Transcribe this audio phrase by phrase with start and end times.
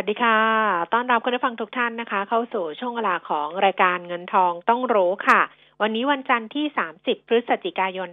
[0.00, 0.38] วัสดีค่ะ
[0.94, 5.40] ต้อนรับคุณผู้ฟังทุกท่านนะคะ เข้าสู่ช่วงเวลาของรายการเงินทองต้องรู้ค่ะ
[5.82, 8.08] วันนี้วันจันทร์ที่ 30 พฤศจิกายน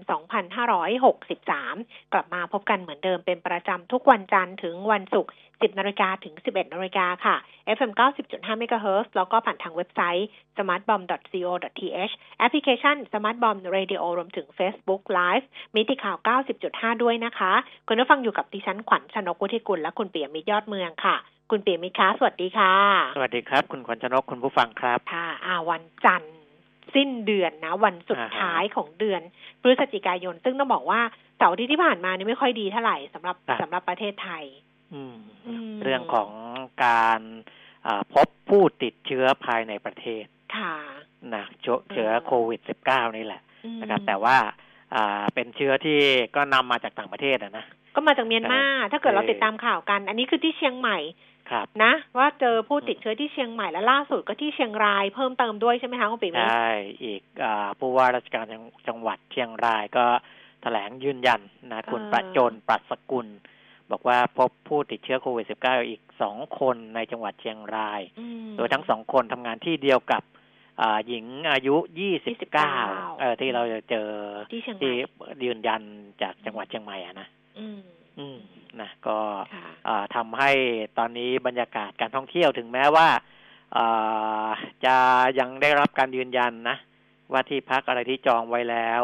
[1.24, 7.36] 2563 กลับมาพบกันเหมือนเดิมเป็นประจำทุกวันจันทร์ถึงวันศุกร์ 10นาฬิกาถึง 11นาฬิกาค่ะ
[7.78, 7.92] FM
[8.26, 10.28] 90.5 MHz แล้วก็ผ่านทางเว็บไซต์
[10.58, 16.18] smartbomb.co.th แอปพลิเคชัน smartbomb radio รวมถึง Facebook Live มิติข่าว
[16.62, 17.54] 90.5 ด้วยนะคะ
[17.88, 21.18] คุณผู้ฟังอยู่กับดิฉันขวัญชนกวุฒิกุลและคุณเปียมิตรยอดเมืองค่ะ
[21.52, 22.74] คุณเปียมิตรคะสวัสดีค่ะ
[23.16, 26.36] สวัสดีครับ คุณขวัญชนกคุณผู้ฟังครับค่ะอ่าวันจันทร์
[26.96, 29.22] สิ้นเดือนนะ วันสุดอ่าฮะท้ายของเดือน
[29.62, 31.02] พฤศจิกายน ซึ่งต้องบอกว่า
[31.38, 34.44] เสาร์อาที่ที่ผ่านมานี่ไม่ค่อยดีเท่าไหร่สำหรับสำหรับประเทศไทย
[34.94, 35.16] อืม
[35.48, 36.30] อืมเรื่องของ
[36.86, 37.22] การ
[37.86, 40.26] อ่าพบผู้ติดเชื้อภายในประเทศ
[40.58, 40.76] ค่ะ
[41.36, 42.60] นะเชื้อเชื้อโควิด
[42.90, 44.38] -19 นี่แหละอืมนะครับ แต่ว่า
[44.96, 46.00] อ่าเป็นเชื้อที่
[46.36, 47.66] ก็นำมาจากต่างประเทศอะนะ
[47.96, 51.34] ก็มาจากเมียนมาครับถ้าเกิดเราเออติดตามข่าวกัน อันนี้คือที่เชียงใหม่ครับ
[51.84, 56.70] นะ ว่าเจอผู้ติดเชื้อที่เชียงใหม่และล่าสุดก็ที่เชียงรายเพิ่มเติมด้วยใช่ไหมคะคุณปิ่มใช่
[57.04, 60.06] อีกอ่าผู้ว่าราชการจังจังหวัดเชียงรายก็
[60.62, 63.28] แถลงยืนยันนะคุณประโจนปรัชสกุล
[63.92, 70.24] บอกว่าพบผู้ติดเชื้อโควิด -19 อีกสองคนในจังหวัดเชียงรายอืมโดยทั้งสองคนทำงานที่เดียวกับ
[70.82, 71.88] อ่าหญิงอายุ29
[72.36, 74.10] 29เอ่อที่เราจะเจอ
[74.52, 75.82] ที่เชียงใหที่ม่ยืนยัน
[76.22, 77.28] จากจังหวัดเชียงใหม่อะนะ
[77.60, 77.95] อืมอืม
[78.86, 79.18] นะก็
[79.54, 80.52] ค่ะอ่าทำให้
[80.98, 83.08] ตอนนี้บรรยากาศการท่องเที่ยวถึงแม้ว่า
[83.78, 84.48] อ่า
[84.86, 84.96] จะ
[85.40, 86.78] ยังได้รับการยืนยันนะ
[87.32, 89.02] ว่าที่พักอะไรที่จองไว้แล้ว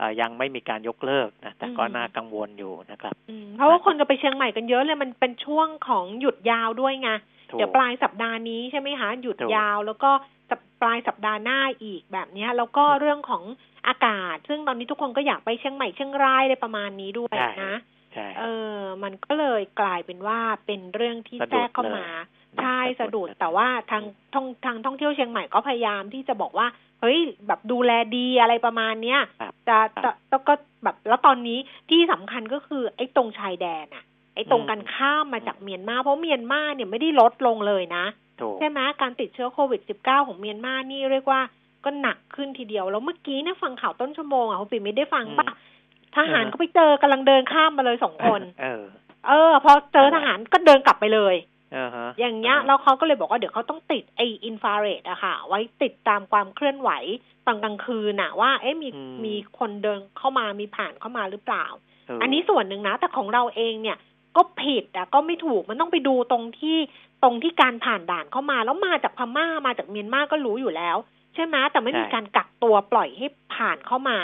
[0.00, 7.10] อ่ายังไม่มีการยกเลิกนะแต่ก็อืมน่ากังวลอยู่นะครับอืมเพราะว่าคนก็ไปเชียงใหม่กันเยอะเลยมันเป็นช่วงของหยุดยาวด้วยไง
[7.50, 10.10] ถูกเดี๋ยวปลายสัปดาห์นี้ใช่ไหมคะหยุดถูกยาวแล้วก็
[10.50, 13.42] สัปปลายสัปดาห์หน้าอีกแบบเนี้ยแล้วก็เรื่องของ
[13.86, 17.97] อากาศ ซึ่งตอนนี้ทุกคนก็อยากไปเชียงใหม่เชียงรายอะไรประมาณนี้ด้วยใช่นะใช่
[18.38, 18.44] เอ
[18.78, 22.06] อ มันก็เลยกลายเป็นว่าเป็นเรื่องที่สะดุดแทรกเข้ามา
[22.56, 26.66] เลยใช่สะสะดุดุดดแต่ว่าทางท่องทางท่องเที่ยวเชียงใหม่ก็พยายามที่จะบอกว่า
[27.00, 30.52] เฮ้ย แบบดูแลดีอะไรประมาณเนี้ยครับจะครัจะบแล้วก็
[30.82, 31.58] แบบแล้วตอนนี้
[31.90, 38.04] ที่สำคัญก็คือไอ้ตรงชายแดนอะไอ้ตรงกันข้ามมาจากเมียนมาเพราะเมียนมาเนี่ยไม่ได้ลดลงเลยนะ
[38.40, 41.40] ถูกใช่ไหมการติดเชื้อโควิด -19 ของเมียนมานี่เรียกว่า
[41.84, 45.48] ก็หนักขึ้นทีเดียว แล้วเมื่อกี้เนี่ยฟังข่าวต้นชั่วโมงอะคุณปิ่มไม่ได้ฟังปะ
[46.16, 48.82] ทหารเออก็ไปเจอกำลังเดินข้ามมาเลยสองคน เออ
[49.28, 51.34] เออ พอเจอทหารก็เดินกลับไปเลย
[51.72, 56.90] เออฮะอย่างเงี้ยแล้วเขาก็เลยบอกว่าเดี๋ยวเขาต้องติดไออินฟราเรดอะค่ะ ไว้ติดตามความเคลื่อนไหว
[57.46, 61.66] ตอนกลางคืนน่ะว่า เอ๊ะมีอืมมีคนเดินเข้ามามีผ่านเข้ามาหรือเปล่า
[62.08, 63.96] ถูกอันนี้ส่วนหนึ่งนะ แต่ของเราเองเนี่ย
[64.36, 66.78] ก็ผิดอะก็ไม่ถูกมันต้องไปดูตรงที่
[67.22, 70.96] ตรงที่การผ่านด่านเข้ามา แล้วมาจากพม่ามาจากเมียนมาก็รู้อยู่แล้ว
[71.34, 74.18] ใช่ไหมแต่ไม่มีใช่การกักตัวปล่อยให้ผ่านเข้ามา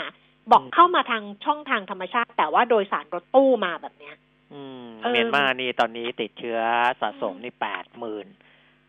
[0.51, 4.15] บอกอืมเข้ามาทางช่องทางธรรมชาติ แต่ว่าโดยสารรถตู้มาแบบเนี้ย
[4.53, 6.59] อืมเออเมียนมานี่ตอนนี้ติดเชื้อ
[7.01, 8.27] สะสมนี่แปดหมื่น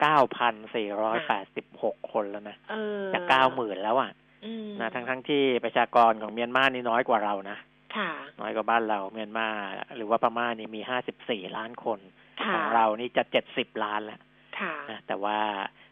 [0.01, 4.11] เก้าพันสี่ร้อยแปดสิบหกคนแล้วนะเออจะเก้าหมื่นแล้วอะ
[4.45, 7.59] อืมนะทั้งทั้งที่ประชากรของเมียนมานี่น้อยกว่าเรานะ
[7.97, 9.49] ค่ะน้อยกว่าบ้านเราเมียนมา
[9.97, 12.01] หรือว่าพม่านี่มีห้าสิบสี่ล้านคน
[12.43, 14.21] ค่ะของเรานี่จะเจ็ดสิบล้านแล้ว
[14.59, 15.39] ค่ะนะแต่ว่า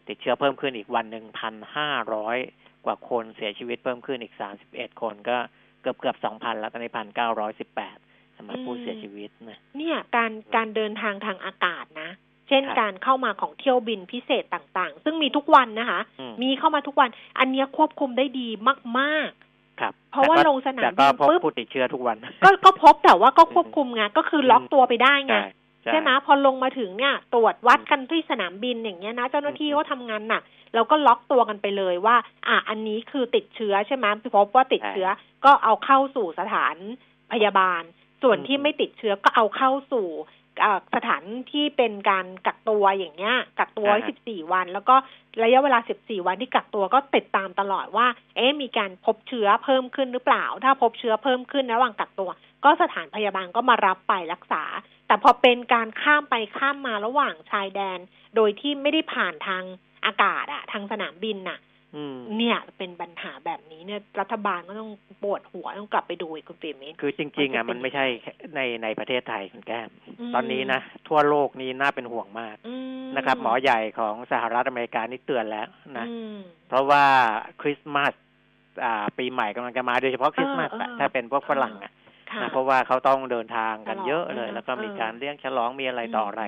[0.07, 2.37] ติดเชื้อเพิ่มขึ้นอีกวันหนึ่งพันห้าร้อย
[2.85, 5.37] กว่าคนเสียชีวิตเพิ่มขึ้นอีกสามสิบเอ็ดคนก็
[5.81, 7.97] เกือบเกือบสองพันแล้วตอนนี้พันเก้าร้อยสิบแปด
[8.37, 12.09] สำหรับผู้อืมเสียชีวิตนะเนี่ยการการเดินทางทางอากาศนะ
[12.47, 17.09] เช่นครับการเข้ามาของเที่ยวบินพิเศษต่างๆ ซึ่งมีทุกวันนะคะอืมมีเข้ามาทุกวัน
[17.39, 18.47] อันเนี้ยควบคุมได้ดี
[18.99, 19.29] มาก
[19.81, 25.35] ครับเพราะว่าแต่ก็ลงสนามแต่ก็บินพบปุ๊บผู้ติดเชื้อทุกวันๆก็ก็พบแต่ว่าก็ควบคุมไงก็คือล็อกอืมตัวไปได้ไง
[25.85, 30.43] ใช่ใช่ไหมพอลงมาถึงเนี่ยตรวจวัดกันที่สนามบินอย่างเงี้ยนะเจ้าหน้าที่อืมเขาทำงานหนัก
[30.75, 32.15] เราก็ล็อกตัวกันไปเลยว่า
[32.47, 34.05] อะอันนี้คือติดเชื้อใช่ไหม
[34.35, 35.07] พบว่าติดเชื้อ
[35.45, 36.75] ก็เอาเข้าสู่สถาน
[37.31, 37.81] พยาบาล
[38.23, 40.07] ส่วนที่ไม่ติดเชื้อก็เอาเข้าสู่
[40.61, 44.95] เอ่อสถานที่เป็นการกักตัวอย่างเงี้ย กักตัวไว้อ่าฮะ14 วัน แล้วก็
[45.43, 52.29] ระยะเวลา 14 วันที่กักตัวก็ติดตามตลอดว่า เอ๊ะมีการพบเชื้อเพิ่มขึ้นหรือเปล่า ถ้าพบเชื้อเพิ่มขึ้นระหว่างกักตัว
[52.63, 54.63] ก็สถานพยาบาลก็มารับไปรักษา
[55.07, 57.99] แต่พอเป็นการข้ามไปข้ามมาระหว่างชายแดน
[58.35, 59.63] โดยที่ไม่ได้ผ่านทาง
[60.05, 61.59] อากาศอะทางสนามบินน่ะ
[61.95, 64.91] อืมเนี่ยเป็นปัญหาแบบนี้เนี่ย รัฐบาลก็ต้อง
[65.23, 75.67] ปวดหัวต้องกลับไปดูอีกคุณปิ่มมิตรคือจริง ๆอะมัมันนจะเป็นไม่ใช่แค่ในในประเทศไทยคุณแก้มอืมตอนนี้นะ ทั่วโลกนี้น่าเป็นห่วงมากอืมนะครับ หมอใหญ่ของสหรัฐอเมริกานี่เตือนแล้ว
[75.97, 76.37] นะอืม
[76.69, 77.03] เพราะว่า
[77.61, 78.13] คริสต์มาส
[78.83, 81.93] อ่าปีใหม่กำลังจะมาโดยเฉพาะคริสต์มาสเออเออถ้าเป็นพวกฝรั่งอะค่ะ
[82.41, 86.43] นะเพราะว่าเขาต้องเดินทางกันเยอะฉลองเลยนะแล้วก็มีเออการเลี้ยงฉลองมีอะไรต่ออะไร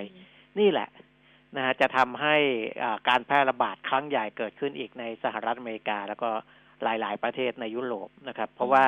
[0.60, 0.90] นี่แหละ
[1.56, 2.36] นะฮะจะทำให้
[2.84, 6.30] อ่าการแพร่ระบาดครั้งใหญ่เกิดขึ้นอีกในสหรัฐอเมริกา แล้วก็
[6.84, 8.86] หลาย ๆ ประเทศในยุโรปนะครับ เพราะว่า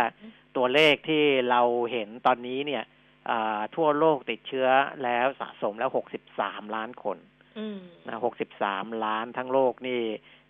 [0.58, 1.62] ตัวเลขที่เรา
[1.92, 2.84] เห็นตอนนี้เนี่ย
[3.30, 4.68] อ่าทั่วโลกติดเชื้อ
[5.04, 5.90] แล้วสะสมแล้ว
[6.32, 7.18] 63ล้านคน
[7.60, 8.22] อืมนะ
[8.62, 10.02] 63ล้านทั้งโลกนี่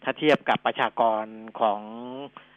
[0.03, 1.25] ถ้าเทียบกับประชากร
[1.59, 1.81] ของ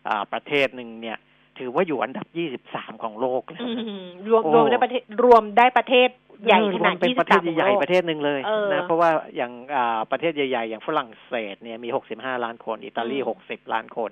[0.08, 1.18] อาประเทศหนึ่งเนี่ย
[1.58, 2.26] ถือว่าอยู่อันดับ
[2.64, 6.08] 23 ของโลกแล้วอืนะมรวมโอ้รวมได้ประเทศรวมได้ประเทศ
[6.46, 13.38] ใหญ่ขนาดเออรวมเป็นยี่ปสิระบเทสาศมใหญ่ๆประเทศหนึ่งเลยเออนะเพราะว่าอย่างอ่าประเทศใหญ่ๆ อย่างฝรั่งเศสเนี่ยมี 65 ล้านคน อิตาลีอืม
[13.68, 14.10] 60 ล้านคน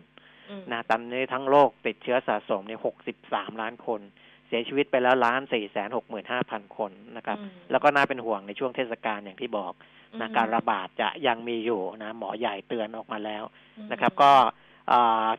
[0.50, 2.80] อืมนะตอนนี้ทั้งโลกติดเชื้อสะสมเนี่ย
[3.20, 4.00] 63 ล้านคน
[4.48, 9.72] เสียชีวิตไปแล้วล้าน4แสน6หมื่น5พันคนนะครับอืมแล้วก็น่าเป็นห่วงในช่วงเทศกาลอย่างที่บอก
[10.20, 13.44] นะอืมการระบาดจะยังมีอยู่นะ หมอใหญ่เตือนออกมาแล้ว
[13.78, 14.59] อืมนะครับ ก็อ่า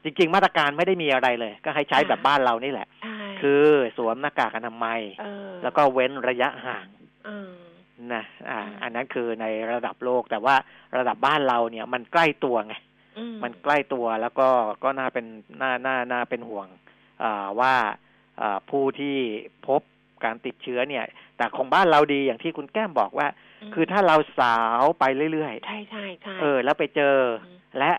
[0.03, 3.65] จริง ๆ มาตรการไม่ได้มีอะไรเลย ก็ให้ใช้ค่ะแบบบ้านเรานี่แหละใช่คือ
[3.97, 6.87] สวมหน้ากากอนามัยเออแล้วก็เว้นระยะห่าง
[7.25, 7.51] เออ
[8.13, 10.55] นะอ่าอืมอันนั้นคือในระดับโลกแต่ว่า
[10.97, 12.75] ระดับบ้านเราเนี่ย มันใกล้ตัวไง
[13.17, 14.47] อืมันใกล้ตัวแล้วก็
[14.83, 15.25] ก็น่าเป็น
[15.61, 16.67] น่าน่าน่าเป็นห่วง
[17.23, 17.73] อ่าว่า
[18.41, 19.17] อ่าผู้ที่
[19.67, 19.81] พบ
[20.23, 21.05] การติดเชื้อเนี่ย
[21.37, 23.27] แต่ของบ้านเราดีอย่างที่คุณแก้มบอกว่า
[23.69, 25.03] มคือถ้าเราสาวไป
[25.33, 27.91] เรื่อยใช่ใช่ใช่ๆเออ แล้วไปเจออมและ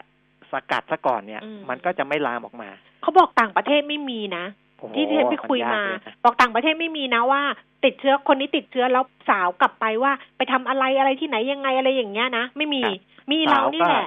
[0.52, 2.70] สกัดซะก่อนเนี่ยอืมมันก็จะไม่ลามออกมา
[3.02, 4.44] เขาบอกต่างประเทศไม่มีนะ
[4.78, 7.42] โอ้โหที่ที่ฉันไปคุยนมากเลยนะบอกต่างประเทศไม่มีนะว่า
[7.84, 12.96] ติดเชื้อคนนี้ติดเชื้อแล้วสาวกลับไปว่า ไปทำอะไรอะไรที่ไหนยังไงอะไรอย่างเงี้ยนะไม่มีครับ
[13.32, 14.06] มีเรานี่แหละ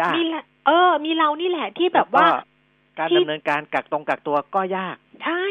[0.00, 2.36] ยากมีแหละเออ มีเรานี่แหละที่แบบว่าล้ก็
[2.98, 5.44] การที่ดำเนินการกักตรงกักตัวก็ยาก ใช่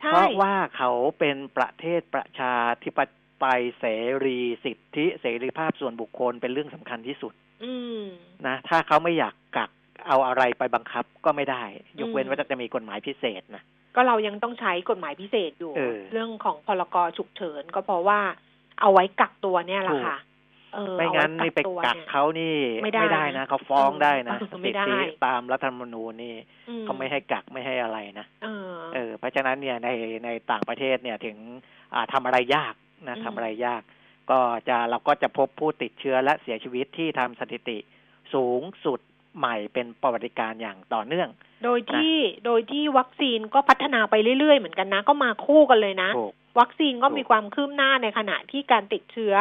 [0.00, 2.54] ใช่เพราะว่าเขาเป็นประเทศประชา
[2.84, 2.98] ธิป
[3.40, 3.84] ไตยเส
[4.24, 7.32] รีสิทธิเสรีภาพส่วนบุคคลเป็นเรื่องสำคัญที่สุด
[7.64, 8.02] อืม
[8.46, 9.70] นะถ้าเขาไม่อยากกัก
[10.06, 11.62] เอาอะไรไปบังคับก็ไม่ได้
[12.00, 13.62] ยกเว้นอืมว่าจะมีกฎหมายพิเศษนะ
[13.94, 18.20] ก็เรายังต้องใช้กฎหมายพิเศษอยู่เออเรื่องของพรกฉุกเฉินก็เพราะว่า
[18.80, 20.16] เอาไว้กักตัวเนี่ยแหละค่ะ
[20.74, 24.96] เออไม่งั้นเอาว้นี่ไปตัวกักนี่ยเขานี่ไม่ได้นะเขาฟ้องได้นะเออไม่สิทได้ธิ
[25.26, 26.34] ตามรัฐธรรมนูญนี่
[26.68, 29.88] อืเขาไม่ให้กักไม่ให้อะไรนะเออเออ เพราะฉะนั้นเนี่ยใน
[30.24, 31.36] ในต่างประเทศเนี่ยถึง
[31.94, 32.74] อ่าทำอะไรยาก
[33.08, 33.82] นะอืมทำอะไรยาก
[34.30, 37.78] ก็จะเราก็จะพบผู้ติดเชื้อและเสียชีวิตที่ทำสถิติ
[38.34, 39.00] สูงสุด
[39.38, 41.28] ใหม่เป็นประวัติการณ์อย่างต่อเนื่อง
[41.64, 42.14] โดยที่
[42.44, 49.34] โดยที่วัคซีนก็พัฒนาไปเรื่อยๆ เหมือนกันนะ ก็มาคู่กันเลยนะถูกวัคซีนก็ถูกมีความคืบหน้าในขณะที่การติดเชื้อ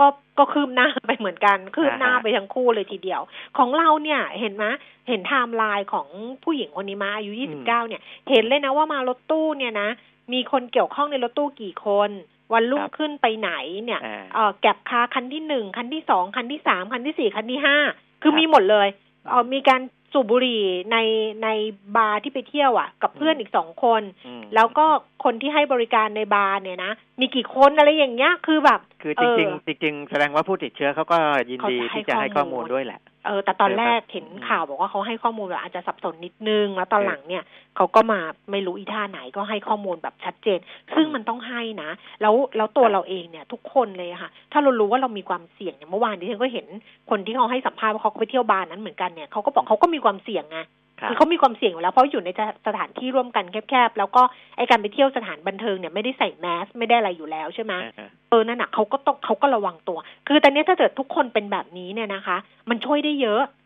[0.00, 0.06] ก็
[0.38, 3.20] ก็คืบหน้าไปเหมือนกัน คืบหน้าอ่าฮะไปทั้งคู่เลยทีเดียว
[3.58, 4.64] ของเราเนี่ยเห็นไหม
[5.08, 6.08] เห็นไทม์ไลน์ของ
[6.44, 9.88] ผู้หญิงคนนี้มาอายุ29เนี่ย เห็นเลยนะว่ามารถตู้เนี่ยนะ
[10.32, 12.10] มีคนเกี่ยวข้องในรถตู้กี่คน
[12.52, 13.50] วันรุ่งขึ้นไปไหน
[13.84, 17.78] เนี่ยอ่าเออ Grab Car คันที่หนึ่งคันที่สองคันที่สามคันที่สี่คันที่ห้า
[18.22, 18.88] คือครับมีหมดเลย
[19.28, 19.80] เออมีการ
[20.12, 20.98] สูบบุหรี่ใน
[21.42, 21.48] ใน
[21.96, 24.86] บาร์ที่ไปเที่ยวอะ กับเพื่อนอืมอีกสองคนอืมแล้วก็
[25.24, 31.16] คนที่ให้บริการในบาร์เนี่ยนะ มีกี่คนอะไรอย่างเงี้ยคือแบบ คือจเออริงๆจริงๆแสดงว่าผู้ติดเชื้อเขาก็
[31.50, 37.42] ยินดีเขาจะให้ที่จะให้ข้ข้ออมูมูลลด้วยแหละ เออแต่ตอนเออแรกครับเห็นอืมข่าวบอกว่าเขาให้ข้อมูลแบบอาจจะสับสนนิดนึง แล้วตอนหลังเนี่ย
[37.76, 38.20] เขาก็มา
[38.50, 40.58] ไม่รู้อีท่าไหนก็ให้ข้อมูลแบบชัดเจน
[40.94, 41.90] ซึ่งมันต้องให้นะ
[42.20, 46.66] แล้วแล้วตัวเราเองเนี่ย ทุกคนเลยอะค่ะ ถ้าเรารู้ว่าเรามีความเสี่ยงอย่างเมื่อวานที่ฉันก็เห็น
[47.10, 50.58] คนที่เขาให้สัมภาษณ์ว่าเขาไปเที่ยวบาร์นั้นเหมือนกันเนี่ยเขาก็บอกเขาก็มีความเสี่ยงไง
[51.02, 52.30] ครับคือเขามีความเสี่ยงอยู่แล้วเพราะอยู่ใน
[52.66, 54.22] สถานที่ร่วมกันแคบๆ แล้วก็
[54.56, 59.98] ไอการไปเที่ยวสถานบันเทิงเนี่ยไม่ได้ใส่แมสไม่ได้อะไรอยู่แล้วใช่ไหมเออเออนั่นน่ะเขาก็ต้องเขาก็ระวังตัว
[60.28, 62.36] คือตอนนี้ถ้าเกิดทุกคนเป็นแบบนี้เนี่ยนะคะ
[62.70, 63.61] มันช่วยได้เยอะะ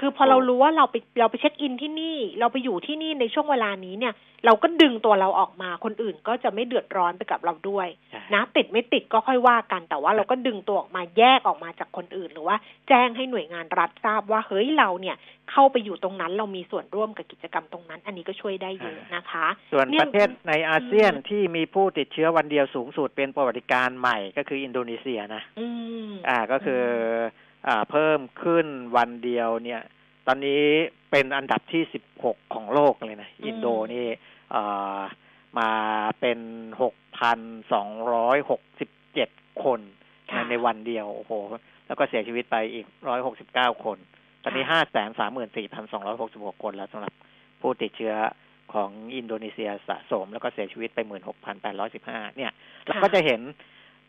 [0.00, 4.14] คือพอเรารู้ว่าเราไปเราไปเช็คอินที่นี่ เราไปอยู่ที่นี่ในช่วงเวลานี้เนี่ย
[4.46, 12.56] เราก็ดึงตัวเราออกมาคนอื่นก็จะไม่เดือดร้อนไปกับเราด้วยใช่นะ ติดไม่ติดก็ค่อยว่ากัน แต่ว่าเราก็ดึงตัวออกมาแยกออกมาจากคนอื่น หรือว่า
[12.88, 15.16] แจ้งให้หน่วยงานรัฐทราบว่าเฮ้ยเราเนี่ย
[15.50, 25.66] เข้าไปอยู่ตรงนั้นเรามีส่วนร่วมกับกิจกรรมตรงนั้น อันนี้ก็ช่วยได้เยอะนะคะ ส่วนเนี่ยประเทศในอาเซียนอืมที่มีผู้ติดเชื้อวันเดียวสูงสุดเป็นประวัติการใหม่ก็คืออินโดนีเซียนะ อื
[26.08, 27.43] มอ่าก็คืออ่า
[27.90, 28.66] เพิ่มขึ้น
[28.96, 29.82] วันเดียวเนี่ย
[30.26, 30.62] ตอนนี้
[31.10, 34.06] เป็นอันดับที่สิบหกของโลกเลยนะ อินโดนี่
[34.54, 35.00] อ่า
[35.58, 35.70] มา
[36.20, 36.38] เป็น
[36.82, 37.38] หกพัน
[37.72, 39.28] สองร้อยหกสิบเจ็ด
[39.64, 39.80] คน
[40.30, 41.32] ค่ะในวันเดียวโอ้โห
[41.86, 43.98] แล้วก็เสียชีวิตไปอีกร้อยหกสิบเก้าคน
[44.42, 47.12] ตอนนี้ห้าแสนสามหมื่นสี่พันสองร้อยหกสิบหกคนแล้วสำหรับ
[47.60, 48.14] ผู้ติดเชื้อ
[48.74, 52.52] ของอินโดนีเซียสะสม แล้วก็เสียชีวิตไปหมื่นหกพันแปดร้อยสิบห้าเนี่ย
[52.86, 53.40] เราก็จะเห็น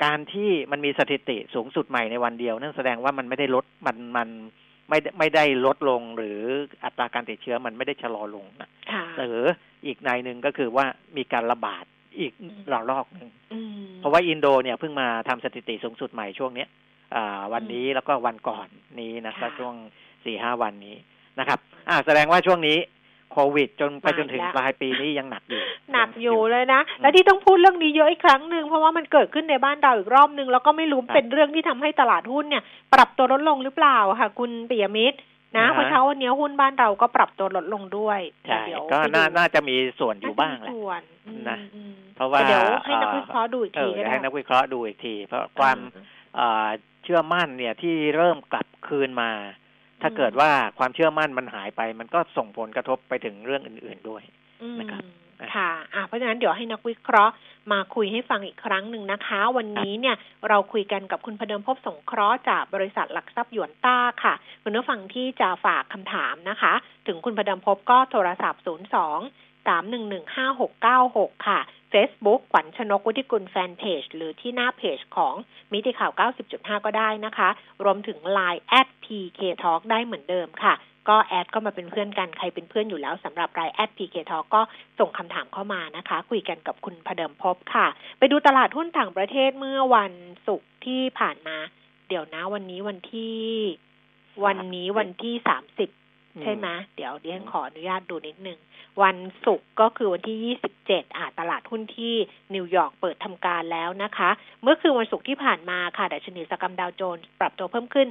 [0.03, 4.29] การที่มันมีสถิติสูงสุดใหม่ในวันเดียว นั่นแสดงว่ามันไม่ได้ลดมันมัน
[4.89, 6.39] ไม่ได้ไม่ได้ลดลงหรือ
[6.83, 9.39] อัตราการติดเชื้อมันไม่ได้ชะลอลงนะค่ะหรือ
[9.85, 10.85] อีกในหนึ่งก็คือว่า
[11.17, 11.85] มีการระบาด
[12.19, 16.69] อีกอืมระลอกหนึ่งอืมเพราะว่าอินโดเนี่ยเพิ่งมาทำสถิติสูงสุดใหม่ช่วงเนี้ย
[17.15, 18.67] อ่าวันนี้แล้วก็วันก่อน
[18.99, 19.73] นี้นะค่ะก็ช่วง
[20.25, 20.95] สี่ห้าวันนี้
[21.39, 21.59] นะครับ
[21.89, 22.77] อ่าแสดงว่าช่วงนี้
[23.35, 25.63] โควิด จนไปมาจนถึงแล้วปลายปีนี้ยังหนักอยู่
[25.93, 32.63] หนักอยู่เลยนะ และที่ต้องพูดเรื่องนี้เยอะอีกครั้งหนึ่งเพราะว่ามันเกิดขึ้นในบ้านเราอีกรอบหนึ่งแล้วก็ไม่รู้เป็นเรื่องที่ทำให้ตลาดหุ้นเนี่ย
[32.93, 35.17] ปรับตัวลดลงหรือเปล่าค่ะ คุณปิยมิตร
[35.57, 45.77] นะอ่าฮะเพราะเช้าวันนี้หุ้นบ้านเราก็ปรับตัวลดลงด้วยใช่เดี๋ยวก็ไปดูน่าน่าจะมีส่วนอยู่บ้างแหละส่วนอืมนะอืมเพราะว่าแต่เดี๋ยวให้นักวิเคราะห์ดูอีกเอทีอก็ได้ให้นักวิเคราะห์ดูอีกที เพราะความ
[46.35, 46.67] เอ่อ
[47.03, 49.31] เชื่อมั่นเนี่ยที่เริ่มกลับคืนมา
[50.01, 54.23] ถ้าเกิดว่าความเชื่อมั่นมันหายไป มันก็ส่งผลกระทบไปถึงเรื่องอื่น ๆด้วย
[54.79, 55.03] นะครับ
[55.55, 57.33] ค่ะอะ เพราะฉะนั้นเดี๋ยวให้นักวิเคราะห์
[57.71, 60.15] มาคุยให้ฟังอีกครั้งหนึ่งนะคะ วันนี้เนี่ย
[60.49, 64.33] เราคุยกันกับคุณพเดิมพบสงเคราะห์จากบริษัทหลักทรัพย์หยวนต้าค่ะ
[64.63, 66.73] คุณผู้ฟังที่จะฝากคำถามนะคะ
[67.07, 68.69] ถึงคุณพเดิมพบก็โทรศัพท์ 02
[69.67, 71.59] 3115696 ค่ะ
[71.95, 75.33] Facebook ขวัญชนกวุฒิกุลแฟนเพจ หรือที่หน้าเพจของ
[75.71, 76.11] มิติข่าว
[76.47, 77.49] 90.5 ก็ได้นะคะ
[77.83, 80.73] รวมถึง Line at PK Talk ได้เหมือนเดิมค่ะ
[81.09, 84.61] ก็แอดก็มาเป็นเพื่อนกันใครเป็นเพื่อนอยู่แล้วสำหรับรายแอด PK Talk ก็
[84.99, 87.87] ส่งคำถามเข้ามานะคะ คุยกันกับคุณพเดิมพบค่ะ
[88.17, 90.13] ไปดูตลาดหุ้นต่างประเทศเมื่อวัน
[90.47, 91.57] ศุกร์ที่ผ่านมา
[92.07, 93.39] เดี๋ยวนะวันนี้วันที่
[94.45, 95.89] วันนี้วันที่สามสิบ
[96.41, 98.59] ใช่ไหมเดี๋ยวเดี๋ยวขออนุญาตดูนิดนึง
[99.03, 102.15] วันศุกร์ก็คือวันที่ 27อ่าตลาดหุ้นที่
[102.55, 104.29] นิวยอร์กเปิดทำการแล้วนะคะ
[104.63, 108.07] เมื่อคืนวันศุกร์ที่ผ่านมาค่ะดัชนีสกรรมดาวโจนส์ปรับตัวเพิ่มขึ้น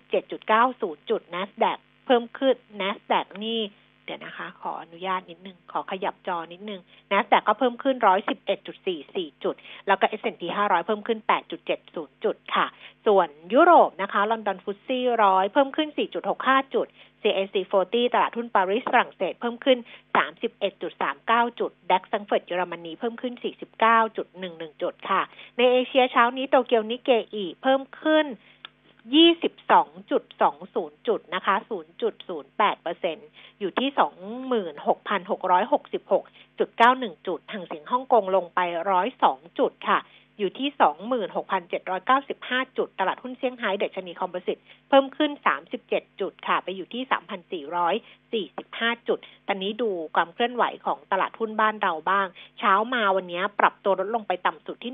[0.00, 3.60] 37.90 จุด NASDAQ เพิ่มขึ้น NASDAQ นี่
[4.10, 7.96] เดี๋ยวนะคะ ขออนุญาตนิดนึง ขอขยับจอนิดนึง NASDAQ ก็เพิ่มขึ้น
[8.70, 9.54] 111.44 จุด
[9.86, 11.18] แล้วก็ S&P 500 เพิ่มขึ้น
[11.70, 12.66] 8.70 จุดค่ะ
[13.06, 15.88] ส่วนยุโรปนะคะ ลอนดอนฟุตซี่ร้อยเพิ่มขึ้น
[16.32, 16.86] 4.65 จุด
[17.22, 19.78] CAC 40 ตลาดหุ้นปารีสฝรั่งเศสเพิ่มขึ้น
[20.48, 23.34] 31.39 จุด ดัคซังเฟิร์ตเยอรมนีเพิ่มขึ้น
[24.08, 25.22] 49.11 จุดค่ะ
[25.56, 28.26] ในเอเชียเช้านี้โตเกียวนิเกอีเพิ่มขึ้น
[29.08, 30.10] 22.20
[31.08, 31.54] จุดนะคะ
[32.08, 33.16] 0.08เปอร์เซ็น
[33.60, 33.88] อยู่ที่
[36.58, 38.60] 26,666.91 จุด ทางเสียงฮ่องกงลงไป
[39.10, 39.98] 102 จุดค่ะ
[40.40, 40.68] อยู่ที่
[41.88, 45.30] 26,795 จุด ตลาดหุ้นเซี่ยงไฮ้เดชนีคอมโพสิตเพิ่มขึ้น
[45.76, 47.02] 37 จุดค่ะ ไปอยู่ที่
[48.60, 49.18] 3,445 จุด
[49.48, 52.26] ตอนนี้ดูความเคลื่อนไหวของตลาดหุ้นบ้านเราบ้าง
[52.58, 54.92] เช้ามาวันนี้ปรับตัวลดลงไปต่ำสุดที่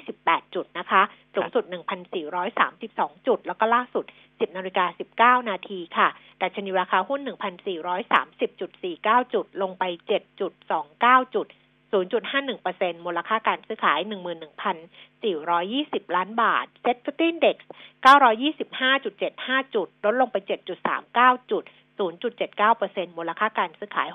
[0.00, 1.02] 1,428 จุดนะคะ
[1.34, 1.64] สูงสุด
[2.46, 6.08] 1,432 จุด แล้วก็ล่าสุด 10นาฬิกา19 นาทีค่ะ
[6.42, 7.20] ดัชนีราคาหุ้น
[8.06, 9.84] 1,430.49 จุด ลงไป
[10.58, 11.46] 7.29 จุด
[11.94, 14.00] 0.51%มูลค่าการซื้อขาย
[14.88, 17.56] 11,420 ล้านบาท เซ็ตฟิฟตี้เด็ก
[18.60, 20.36] 925.75 จุด ลดลงไป
[20.94, 21.64] 7.39 จุด
[21.98, 24.08] 0.79%มูลค่าการซื้อขาย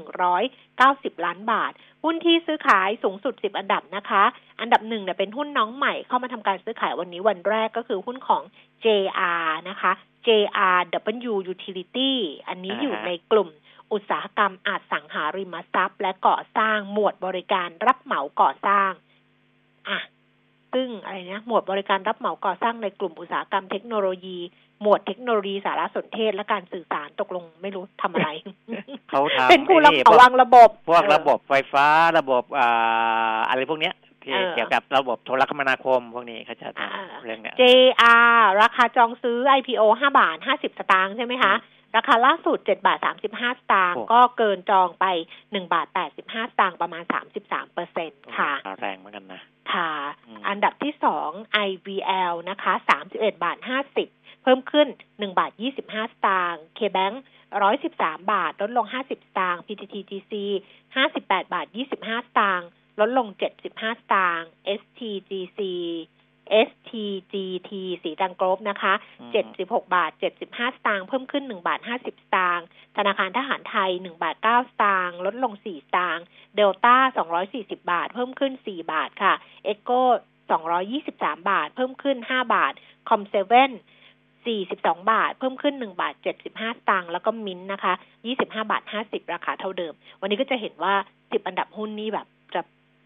[0.00, 1.72] 6,190 ล้านบาท
[2.04, 4.24] หุ้นที่ซื้อขายสูงสุด 10 อันดับนะคะ
[4.60, 8.42] อันดับหนึ่งเนี่ยเป็นหุ้นน้องใหม่เข้ามาทำการซื้อขายวันนี้วันแรกก็คือหุ้นของ
[8.84, 9.92] JR นะคะ
[10.26, 12.12] JRW Utility
[12.48, 13.48] อันนี้อยู่ในกลุ่ม
[13.92, 18.90] อุตสาหกรรมอาจสังหาริมทรัพย์ และก่อสร้างหมวดบริการรับเหมาก่อสร้าง
[19.88, 19.98] อะ
[20.74, 24.38] ซึ่งอะไรนะหมวดบริการรับเหมาก่อสร้างในกลุ่มอุตสาหกรรมเทคโนโลยี
[24.82, 28.28] หมวดเทคโนโลยีสารสนเทศและการสื่อสารตกลงไม่รู้ทำอะไร
[29.10, 31.86] เขาทำเป็นผู้รับไอ้เหมาวางระบบ พวกเออระบบไฟฟ้า
[32.18, 41.54] ระบบอ่าอะไรพวกเนี้ยที่เออเกี่ยวกับระบบโทรคมนาคมพวกนี้เขาจะอ่าทำเรื่องเนี้ย JR ราคาจองซื้อ IPO 5บาท50สตางค์ใช่ไหมคะ
[41.96, 45.06] ราคาล่าสุด7บาท35 สตางค์โอ้ก็เกินจองไป
[45.38, 45.86] 1บาท
[46.20, 47.02] 85 สตางค์ประมาณ
[47.38, 49.40] 33เปอร์เซ็นต์ค่ะราแรงเหมือนกันนะ
[49.72, 49.90] ค่ะ
[50.26, 51.30] อืมอันดับที่สอง
[51.68, 52.72] IVL นะคะ
[53.08, 53.58] 31บาท
[54.00, 57.16] 50 เพิ่มขึ้น1บาท25 สตางค์ KBank
[57.72, 60.32] 113 บาท ลดลง 50 สตางค์ PTTGC
[60.92, 62.68] 58 บาท 25 สตางค์
[63.00, 63.26] ลดลง
[63.62, 65.60] 75 สตางค์ STGC
[66.68, 67.70] STGT
[68.02, 70.10] ศรีตรังโกลฟส์นะคะอืม76บาท
[70.42, 72.66] 75สตางค์เพิ่มขึ้น1บาท50สตางค์
[72.96, 76.24] ธนาคารทหารไทย1บาท9สตางค์ลดลง4สตางค์
[76.56, 76.96] เดลต้า
[77.42, 80.02] 240บาท เพิ่มขึ้น4บาทค่ะ EGCO
[80.70, 82.72] 223บาท เพิ่มขึ้น5บาท
[83.08, 83.72] คอมเซเว่น
[84.60, 87.92] 42บาท เพิ่มขึ้น1บาท75สตางค์แล้วก็มินท์นะคะ
[88.26, 92.39] 25บาท50ราคาเท่าเดิม วันนี้ก็จะเห็นว่า10อันดับหุ้นนี้แบบจะ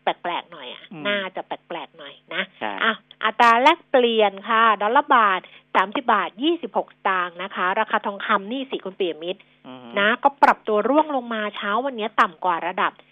[0.05, 2.95] แปลกๆหน่อยอะอืมน่าจะแปลกๆหน่อยนะใช่อะ
[3.25, 5.41] อัตราแลกเปลี่ยนค่ะ ดอลลาร์บาท
[5.75, 6.31] 30บาท
[6.63, 13.03] 26สตางค์นะคะ ราคาทองคำนี่สิคุณเปียมิตรอืมนะ ก็ปรับตัวร่วงลงมาเช้าวันนี้ต่ำกว่าระดับ1,000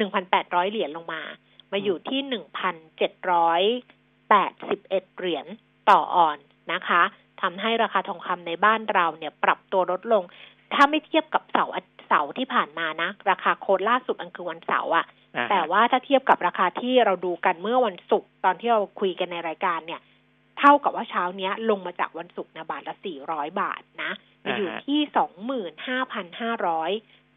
[0.00, 1.22] 1,800เหรียญลงมา
[1.72, 5.46] มาอยู่ที่1,781เหรียญ
[5.90, 6.38] ต่อออน
[6.72, 7.02] นะคะ
[7.42, 10.22] ทำให้ราคาทองคำในบ้านเราเนี่ย ปรับตัวลดลง
[10.74, 15.06] ถ้าไม่เทียบกับเสาร์อาเสาร์ที่ผ่านมานะ ราคาโค้ดล่าสุดอันคือวันเสาร์อะ
[15.36, 20.00] อ่ฮะแต่ว่าถ้าเทียบกับราคาที่เราดูกันเมื่อวันศุกร์ตอนที่เราคุยกันในรายการเนี่ย
[20.58, 22.94] เท่ากับว่าเช้าเนี้ยลงมาจากวันศุกร์นะบาทละ
[23.28, 24.12] 400บาทนะ
[24.56, 26.90] อยู่ที่สองหมื่นห้าพันห้าร้อย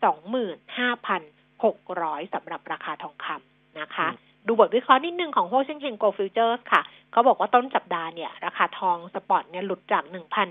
[0.03, 1.21] สองหมื่นห้าพัน
[1.63, 4.07] หกร้อยสำหรับราคาทองคำนะคะ
[4.47, 6.81] ดูบทวิเคราะห์นิดนึงของฮั่วเซ่งเฮง Gold Futures ค่ะ
[7.11, 10.47] เขาบอกว่าต้นสัปดาห์เนี่ย ราคาทอง spot เนี่ยหลุดจากหนึ่งพัน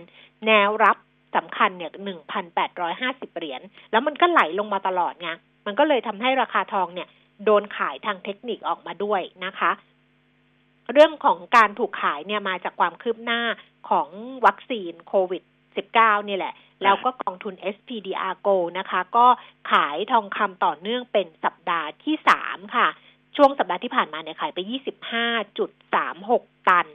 [0.46, 0.96] แนวรับ
[1.36, 5.30] สำคัญเนี่ยหนึ่งพันแปดร้อยห้าสิบเหรียญแล้วมันก็ไหลลงมาตลอดไง
[5.66, 7.08] มันก็เลยทำให้ราคาทองเนี่ย
[7.44, 9.70] โดนขายทางเทคนิคออกมาด้วยนะคะ
[10.92, 13.40] เรื่องของการถูกขายเนี่ยมาจากความคืบหน้า
[13.88, 14.08] ของ
[14.46, 15.42] วัคซีนโควิด
[15.86, 19.26] -19 นี่แหละ แล้วก็กองทุน SPDR Go นะคะ ก็
[19.72, 22.88] ขายทองคำต่อเนื่องเป็นสัปดาห์ที่สามค่ะ
[23.36, 24.58] ช่วงสัปดาห์ที่ผ่านมาเนี่ยขายไป
[25.44, 26.86] 25.36 ตัน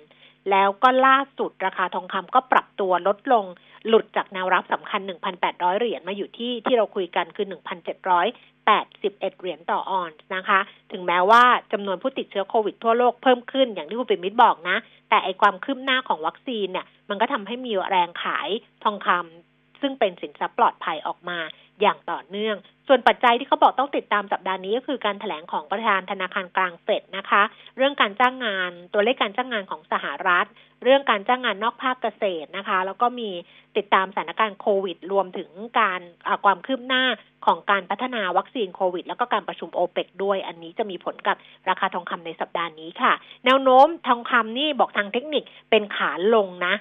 [0.49, 3.45] แล้วก็ล่าสุดราคาทองคำก็ปรับตัวลดลง
[3.87, 5.01] หลุดจากแนวรับสำคัญ
[5.39, 10.59] 1,800 เหรียญมาอยู่ที่ที่เราคุยกันคือ 1,781 เหรียญต่อออนซ์นะคะ
[10.91, 14.77] ถึงแม้ว่าจำนวนผู้ติดเชื้อโควิดทั่วโลกเพิ่มขึ้นอย่างที่คุณปิมิตบอกนะ
[15.09, 18.49] แต่ไอความคืบหน้าของวัคซีนเนี่ย มันก็ทำให้มีแรงขาย
[18.83, 19.50] ทองคำ
[19.81, 21.39] ซึ่งเป็นสินทรัพย์ปลอดภัยออกมา
[21.81, 22.55] อย่างต่อเนื่อง
[22.87, 27.41] ส่วนปัจจัยที่เขาบอกต้องติดตามสัปดาห์นี้ก็คือการถแถลงของประธานธนาคารกลางเฟดนะคะ
[27.77, 30.47] เรื่องการจ้างงานตัวเลขการจ้างงานของสหรัฐ
[30.83, 33.29] เรื่องการจ้างงานนอกภาคเกษตรนะคะ แล้วก็มี
[33.77, 36.01] ติดตามสถานการณ์โควิด รวมถึงการ
[36.45, 37.03] ความคืบหน้า
[37.45, 41.37] ของการพัฒนาวัคซีนโควิด แล้วก็การประชุมโอเปกด้วย อันนี้จะมีผลกับ
[41.69, 43.13] ราคาทองคำในสัปดาห์นี้ค่ะ
[43.45, 46.73] แนวโน้มทองคำนี่บอกทางเทคนิคเป็นขาลงนะ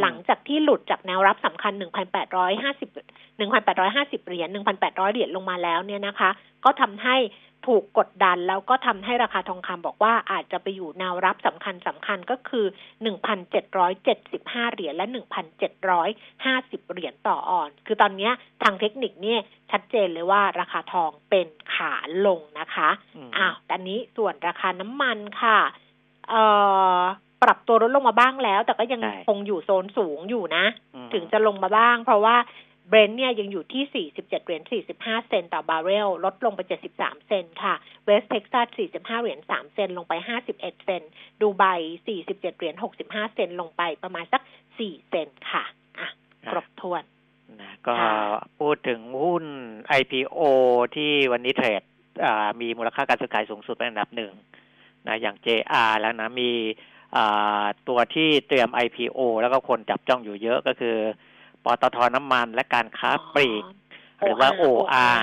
[0.00, 4.48] หลังจากที่หลุดจากแนวรับสำคัญ 1,850 1,850 เหรียญ
[4.80, 6.30] 1,800 เหรียญลงมาแล้วเนี่ยนะคะ
[6.64, 7.16] ก็ทำให้
[7.66, 12.66] ถูกกดดันแล้วก็ทำให้ราคาทองคำบอกว่าอาจจะไปอยู่แนวรับสำคัญสำคัญก็คือ
[13.70, 15.06] 1,775 เหรียญและ
[15.78, 18.30] 1,750 เหรียญต่อออน คือตอนนี้
[18.62, 19.40] ทางเทคนิคเนี่ย
[19.70, 21.92] ชัดเจนเลยว่าราคาทองเป็นขา
[22.26, 22.88] ลงนะคะ
[23.36, 25.58] อ้าวอันนี้ส่วนราคาน้ำมันค่ะ
[26.28, 26.42] เอ่
[26.98, 27.00] อ
[27.42, 30.64] ปรับตัวลดลงมาบ้างแล้ว แต่ก็ยังคงอยู่โซนสูงอยู่นะ
[31.12, 32.36] ถึงจะลงมาบ้าง เพราะว่า
[32.88, 34.62] เบรนท์เนี่ยยังอยู่ที่ 47 เหรียญ
[34.94, 36.60] 45 เซนต์ต่อบาร์เรล ลดลงไป
[36.94, 40.12] 73 เซนต์ค่ะ เวสเท็กซัส 45 เหรียญ 3 เซนต์ลงไป
[40.50, 41.10] 51 เซนต์
[41.40, 41.64] ดูไบ
[42.06, 44.42] 47 เหรียญ 65 เซนต์ลงไปประมาณสัก
[44.76, 45.64] 4 เซนต์ค่ะ
[45.98, 46.08] อะ
[46.50, 47.02] ครบถ้วน
[47.60, 47.94] นะก็
[48.58, 49.44] พูดถึงหุ้น
[50.00, 50.40] IPO
[50.96, 51.82] ที่วันนี้เทรด
[52.60, 54.32] มีมูลค่าการซื้อขายสูงสุดเป็นอันดับหนึ่ง
[55.06, 56.50] นะอย่าง JR แล้วนะมี
[57.88, 60.96] ตัวที่เตรียม IPO แล้วก็คนจับจ้องอยู่เยอะก็คือ
[61.64, 63.64] ปตทน้ำมันและการค้าปลีก
[64.20, 65.18] หรือว่า OR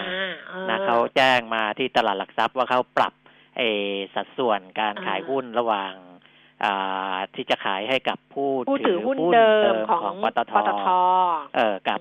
[0.69, 3.13] นะเขาแจ้งมาที่ตลาดหลักทรัพย์ว่าเขาปรับ
[3.57, 3.61] เอ
[4.15, 5.93] สัดส่วนการขายหุ้นระหว่าง
[7.35, 10.53] ที่จะขายให้กับผู้ถือหุ้นเดิมของปตท
[11.55, 11.99] เออกับ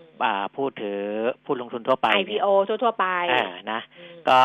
[0.56, 1.00] ผู้ถือ
[1.44, 2.46] ผู้ลงทุนทั่วไป IPO
[2.82, 3.80] ทั่วไปเออนะ
[4.28, 4.40] ก็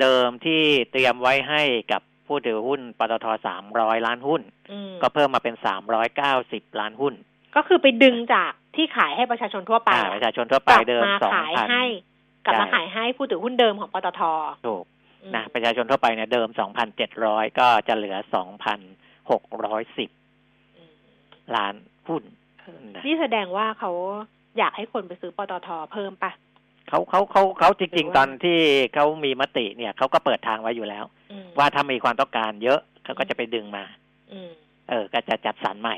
[0.00, 4.42] เดิมที่เตรียมไว้ให้กับ ผู้ถือหุ้นปตทสามร้อยล้านหุ้น
[5.02, 7.14] ก็เพิ่มมาเป็นสามร้อยเก้าสิบล้านหุ้น
[7.56, 11.68] ก็คือไปดึงจากที่ขายให้ประชาชนทั่วไปประชาชนทั่วไปเดิมสองพัน
[12.44, 14.20] กลับมาขายให้ผู้ถือหุ้นเดิมของปตท
[14.66, 14.84] ถูก
[15.34, 18.80] นะประชาชนทั่วไปเนี่ยเดิมสองพันเจ็ดร้อยก็จะเหลือสองพัน
[19.30, 20.10] หกร้อยสิบ
[21.56, 21.74] ล้าน
[22.08, 22.22] หุ้น
[23.06, 23.92] นี่แสดงว่าเขา
[24.58, 26.32] อยากให้คนไปซื้อปตทเพิ่มปะ
[26.88, 28.58] เขาเขาเขาเขาจริง ๆ ตอนที่
[28.94, 31.04] เขามีมติเนี่ยเขาก็เปิดทางไว้อยู่แล้ว
[31.58, 33.84] ว่าถ้ามีความต้องการเยอะเขาก็จะไปดึงมา
[34.88, 35.96] เออ ก็จะจัดสรรใหม่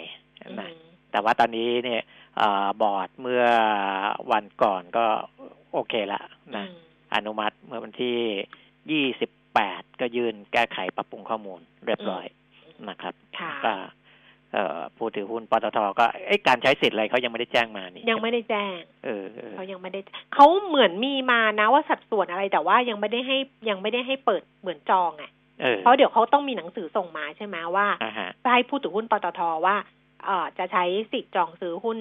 [0.61, 0.71] นะ
[1.11, 2.03] แต่ว่าตอนนี้เนี่ย
[2.41, 2.43] อ
[2.83, 3.45] บอร์ดเมื่อ
[4.33, 5.07] วันก่อนก็
[5.73, 6.21] โอเคละ
[6.57, 6.67] นะ
[7.15, 8.19] อนุมัติเมื่อวันที่
[8.91, 12.25] ยี่สิบแปดก็ยื่นแก้ไขปรับปรุงข้อมูลเรียบร้อย
[12.89, 13.15] นะครับ
[13.65, 13.73] ก็
[14.97, 20.01] ผู้ถือหุ้นปตทก็ไอ้การใช้สิทธิ์อะไรเขายังไม่ได้แจ้งมานี่ยังไม่ได้แจ้ง เออเขายังไม่ได้
[20.35, 23.37] เขาเหมือนมีมานะว่าสัดส่วนอะไรแต่ว่ายังไม่ได้ให้
[23.69, 25.25] ยังไม่ได้ให้เปิดเหมือนจองไง
[25.79, 27.87] เพราะเดี๋ยวเขาต้องมีหนังสือส่งมาใช่ไหมว่า
[28.53, 29.77] ให้ผู้ถือหุ้นปตทว่า
[30.25, 31.99] เอ่อจะใช้สิทธิ์จองซื้อหุ้น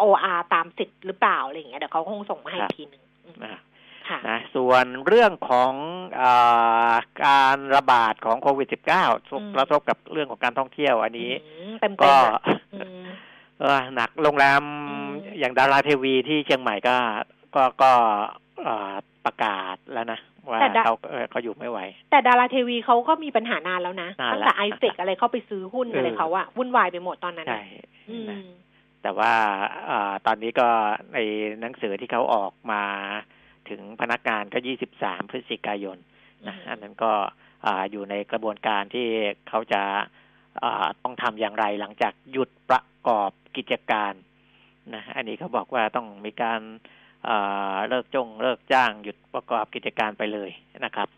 [0.00, 3.02] OR ตามสิทธิ์หรือเปล่าอะไรอย่างเงี้ยเดี๋ยวเขาคงส่งมาให้ทีหนึ่ง
[4.30, 5.72] นะส่วนเรื่องของ
[6.20, 6.24] อ
[7.24, 11.30] การระบาดของโควิด -19 กระทบกับเรื่องของการท่องเที่ยวอันนี้
[12.04, 12.14] ก็
[13.94, 14.62] หนักโรงแรม
[15.38, 16.96] อย่างดาราเทวีที่เชียงใหม่ก็
[17.54, 17.90] ก็ก็
[19.24, 20.94] ประกาศแล้วนะว่าเขา
[21.30, 21.78] เขาอยู่ไม่ไหว
[22.10, 27.62] แต่ดาราเทวีเขาก็มีปัญหานานแล้วนะตั้งแต่ไอเซกอะไรเข้าไปซื้อหุ้นอะไรเขาอะวุ่นวายไปหมดตอนนั้นใช่
[29.02, 29.32] แต่ว่า
[29.90, 29.92] อ
[30.26, 30.68] ตอนนี้ก็
[31.12, 31.18] ใน
[31.60, 32.82] หนังสือที่เขาออกมา
[33.70, 35.98] ถึงพนักงานก็ยี่สิบสามพฤศจิกายน
[36.46, 37.12] นะอันนั้นก็
[37.90, 39.06] อยู่ในกระบวนการที่
[39.48, 39.82] เขาจะ
[41.02, 44.12] ต้องทำอย่างไรหลังจากหยุดประกอบกิจการ
[44.94, 46.60] นะอันนี้เขาบอกว่าต้องมีการ
[47.88, 50.50] เลิกจงเลิกจ้างหยุดประกอบกิจการไปเลย
[50.84, 51.08] นะครับ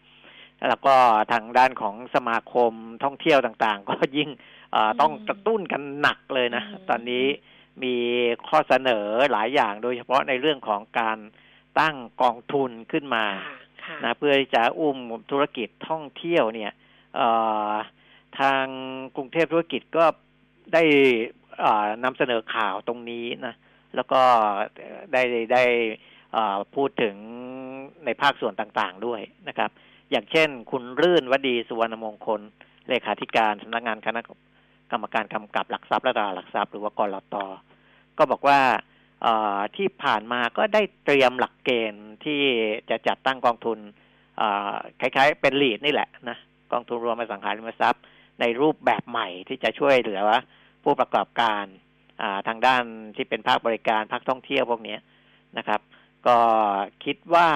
[0.69, 0.95] แล้วก็
[1.33, 2.73] ทางด้านของสมาคม
[3.05, 4.31] ท่องเที่ยวต่างๆ ก็ยิ่ง
[5.01, 7.25] ต้องกระตุ้นกันหนักเลยนะ ตอนนี้
[7.83, 7.95] มี
[8.49, 11.19] ข้อเสนอหลายอย่างโดยเฉพาะในเรื่องของการ
[11.79, 14.99] ตั้งกองทุนขึ้นมาค่ะค่ะนะเพื่อที่จะอุ้ม
[15.31, 16.73] ธุรกิจท่องเที่ยวเนี่ย
[17.17, 17.29] เอ่
[17.71, 17.73] อ
[18.41, 18.65] ทาง
[19.17, 20.05] กรุงเทพธุรกิจก็
[20.75, 20.83] ได้
[21.61, 23.55] เอ่อนำเสนอข่าวตรงนี้นะ
[23.95, 24.21] แล้วก็
[25.13, 25.65] ได้ได้
[26.33, 27.17] เอ่อพูดถึง
[28.05, 29.71] ในภาคส่วนต่างๆด้วยนะครับ
[30.11, 32.41] อย่างเช่น คุณรื่นวดีสุวรรณมงคล
[32.89, 34.21] เลขาธิการสำนักงานคณะ
[34.91, 37.35] กรรมการกำกับหลักทรัพย์และตลาดหลักทรัพย์หรือว่ากรต
[38.19, 38.90] ก็บอกว่าเอ่อ
[39.77, 42.41] ที่ผ่านมาก็ได้เตรียมหลักเกณฑ์ที่
[42.91, 43.79] จะจัดตั้งกองทุน
[45.01, 46.39] คล้ายๆ เป็นลีดนี่แหละนะ
[46.73, 48.05] กองทุนรวมอสังหาริมทรัพย์
[48.41, 50.21] ในรูปแบบใหม่ที่จะช่วยเหลือ
[50.85, 51.65] ผู้ประกอบการ
[52.49, 52.83] ทางด้าน
[53.17, 54.97] ที่เป็นภาคบริการภาคท่องเที่ยวพวกนี้
[55.59, 55.81] นะครับ
[56.27, 56.39] ก็
[57.05, 57.49] คิดว่า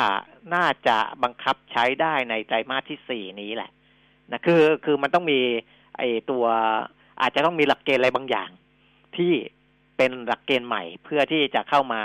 [0.54, 3.70] น่าจะบังคับใช้ได้ในไตรมาสที่สี่นี้แหละ
[4.32, 5.40] นะคือคือมันต้องมี
[5.96, 6.44] ไอตัว
[7.20, 8.50] อาจจะต้องมีหลักเกณฑ์อะไรบางอย่าง
[9.16, 9.32] ที่
[9.96, 12.02] เป็นหลักเกณฑ์ใหม่เพื่อที่จะเข้ามา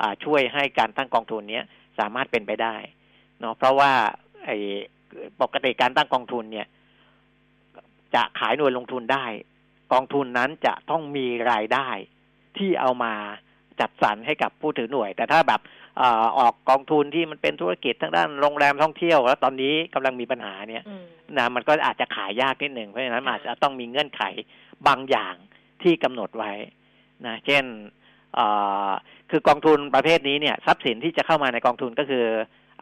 [0.00, 1.64] อ่าช่วยให้การตั้งกองทุนเนี้ย
[1.98, 2.76] สามารถเป็นไปได้
[3.40, 3.92] เนาะเพราะว่า
[4.44, 4.50] ไอ
[5.40, 6.66] ปกติการตั้งกองทุนเนี่ย
[8.14, 9.26] จะขายหน่วยลงทุนได้
[9.92, 11.88] กองทุนนั้นจะต้องมีรายได้
[12.58, 13.12] ที่เอามา
[13.80, 15.60] จัดสรรให้กับผู้ถือหน่วย แต่ถ้าแบบ
[15.98, 21.04] เอ่อออกกองทุนที่มันเป็นธุรกิจทางด้านโรงแรมท่องเที่ยว แล้วตอนนี้กำลังมีปัญหาเนี่ยอืม
[21.38, 24.22] นะมันก็อาจจะขายยากนิดหนึ่งเพราะฉะนั้นมันอาจจะต้องมีเงื่อนไข
[24.88, 25.34] บางอย่าง
[25.82, 26.52] ที่กำหนดไว้
[27.26, 27.64] นะเช่น
[29.30, 32.26] คือกองทุนประเภทนี้เนี่ยทรัพย์สินที่จะเข้ามาในกองทุนก็คือ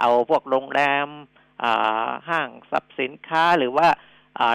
[0.01, 1.09] เอาพวกโรงแรม
[2.29, 3.89] ห้างทรัพย์สินค้าหรือว่า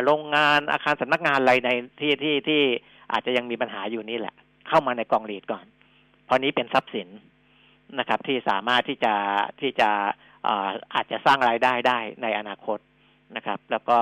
[0.05, 2.61] โรงงานอาคารสำนักงานอะไรในที่ที่ที่
[3.11, 4.35] อาจจะยังมีปัญหาอยู่นี่แหละ
[4.67, 5.65] เข้ามาในกองลีดก่อน
[6.25, 7.09] เพราะนี้เป็นทรัพย์สิน
[7.99, 9.13] นะครับ ที่สามารถที่จะ
[9.61, 9.89] ที่จะ
[10.93, 12.79] อาจจะสร้างรายได้ได้ในอนาคต
[13.35, 13.99] นะครับ แล้วก็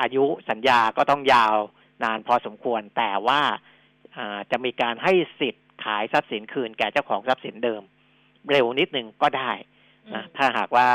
[0.00, 1.54] อายุสัญญาก็ต้องยาว
[2.04, 3.40] นานพอสมควรแต่ว่า
[4.50, 7.82] จะมีการให้สิทธิ์ขายทรัพย์สินคืนแก่เจ้าของทรัพย์สินเดิม
[8.50, 9.50] เร็วนิดหนึ่งก็ได้
[10.14, 10.88] นะถ้าหากว่า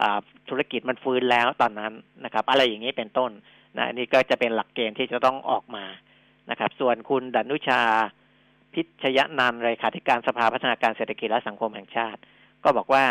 [0.00, 0.18] อ่า
[0.48, 1.92] ธุรกิจมันฟื้นแล้วตอนนั้น
[2.24, 3.30] นะครับ อะไรอย่างนี้เป็นต้น
[3.76, 5.84] นะอันนี่ก็จะเป็นหลักเกณฑ์ที่จะต้องออกมา
[6.50, 7.82] นะครับ ส่วนคุณดนุชา
[8.74, 12.20] พิชยนันท์เลขาธิการสภาพัฒนาการเศรษฐกิจและสังคมแห่งชาติ
[12.64, 13.04] ก็บอกว่า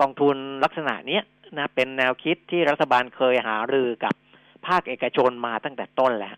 [0.00, 1.22] กองทุนลักษณะเนี้ย
[1.58, 4.14] นะเป็นแนวคิดที่รัฐบาลเคยหารือกับ
[4.66, 6.36] ภาคเอกชนมาตั้งแต่ต้นแล้ว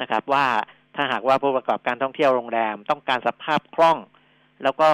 [0.00, 0.46] นะครับ ว่า
[0.94, 3.98] ถ้าหากว่าผู้ประกอบการท่องเที่ยวโรงแรมต้องการสภาพคล่อง
[4.62, 4.88] แล้วก็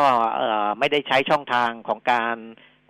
[0.79, 2.37] ไม่ได้ใช้ช่องทางของการ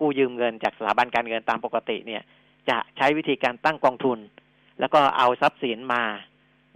[0.01, 2.23] กู้ยืมเงินจากสถาบันการเงินตามปกติเนี่ย
[2.71, 4.19] จะใช้วิธีการตั้งกองทุน
[4.81, 6.05] แล้วก็เอาทรัพย์สินมา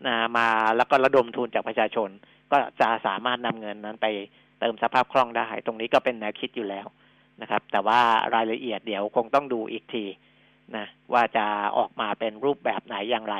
[0.07, 2.09] นะมาแล้วก็ระดมทุนจากประชาชน
[2.51, 4.07] ก็จะสามารถนำเงินนั้นไป
[4.61, 6.87] เติมสภาพคล่องได้ ตรงนี้ก็เป็นแนวคิดอยู่แล้ว
[7.43, 8.01] นะครับ แต่ว่า
[8.35, 10.05] รายละเอียดเดี๋ยวคงต้องดูอีกที
[10.77, 11.45] นะว่าจะ
[11.79, 13.37] ออกมาเป็นรูปแบบไหนอย่างไร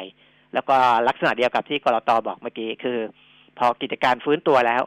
[0.55, 0.77] แล้วก็
[1.09, 2.99] ลักษณะเดียวกับที่กรตบอกเมื่อกี้คือ
[3.59, 4.83] พอกิจการฟื้นตัวแล้ว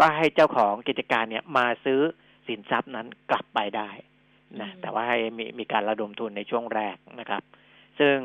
[0.00, 2.00] ก็ให้เจ้าของกิจการเนี่ยมาซื้อ
[2.46, 3.90] สินทรัพย์นั้นกลับไปได้
[4.60, 7.42] นะอืมแต่ว่าให้มีมีการระดมทุนในช่วงแรกนะครับ
[7.98, 8.16] ซึ่ง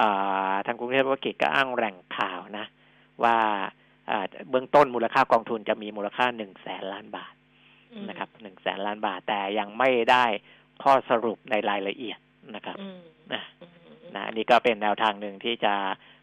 [0.00, 2.66] อ่าทางกรุงเทพธุรกิจก็อ้างแหล่งข่าวนะ
[3.24, 3.36] ว่า
[4.10, 7.34] อ่าเบื้องต้นมูลค่ากองทุนจะมีมูลค่าหนึ่งแสนล้านบาท
[7.92, 10.24] อืมนะครับหนึ่งแสนล้านบาทแต่ยังไม่ได้
[10.82, 12.18] ข้อสรุปในรายละเอียด
[12.54, 13.00] นะครับอืม
[13.32, 13.73] นะอืม
[14.16, 15.74] นะอันนี้ก็เป็นแนวทางหนึ่งที่จะ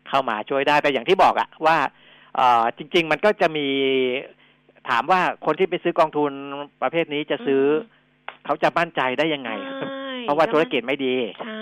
[0.09, 1.77] เข้ามาช่วยได้แต่อย่างที่บอกอะว่า
[2.35, 3.67] เอ่อจริง ๆ มันก็จะมี
[4.89, 6.31] ถามว่าคนที่ไปซื้อกองทุน
[6.81, 9.89] ประเภทนี้จะซื้ออเขาจะมั่นใจได้ยังไงใช่
[10.21, 11.57] เพราะว่าธุรกิจไม่ดีใช่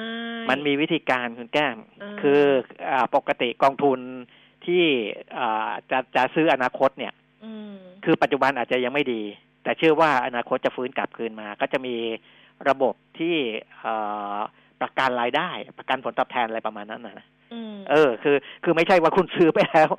[0.50, 2.42] มันมีวิธีการคุณแก้มอ่าคือ
[2.90, 4.00] อาปกติกองทุน
[4.66, 4.84] ที่
[5.38, 7.14] อ่าจะจะซื้ออนาคตเนี่ย
[7.46, 9.22] อืมคือปัจจุบันอาจจะยังไม่ดี
[9.64, 11.96] แต่เชื่อว่าอนาคตจะฟื้นกลับคืนมา ก็จะมี
[12.70, 13.36] ระบบที่
[13.80, 13.94] เอ่
[14.36, 14.38] อ
[14.82, 19.90] ประกันรายได้ ประกันผลตอบแทนอะไรประมาณนั้นนะอืมเออ คือ คือไม่ใช่ว่าคุณซื้อไปแล้ว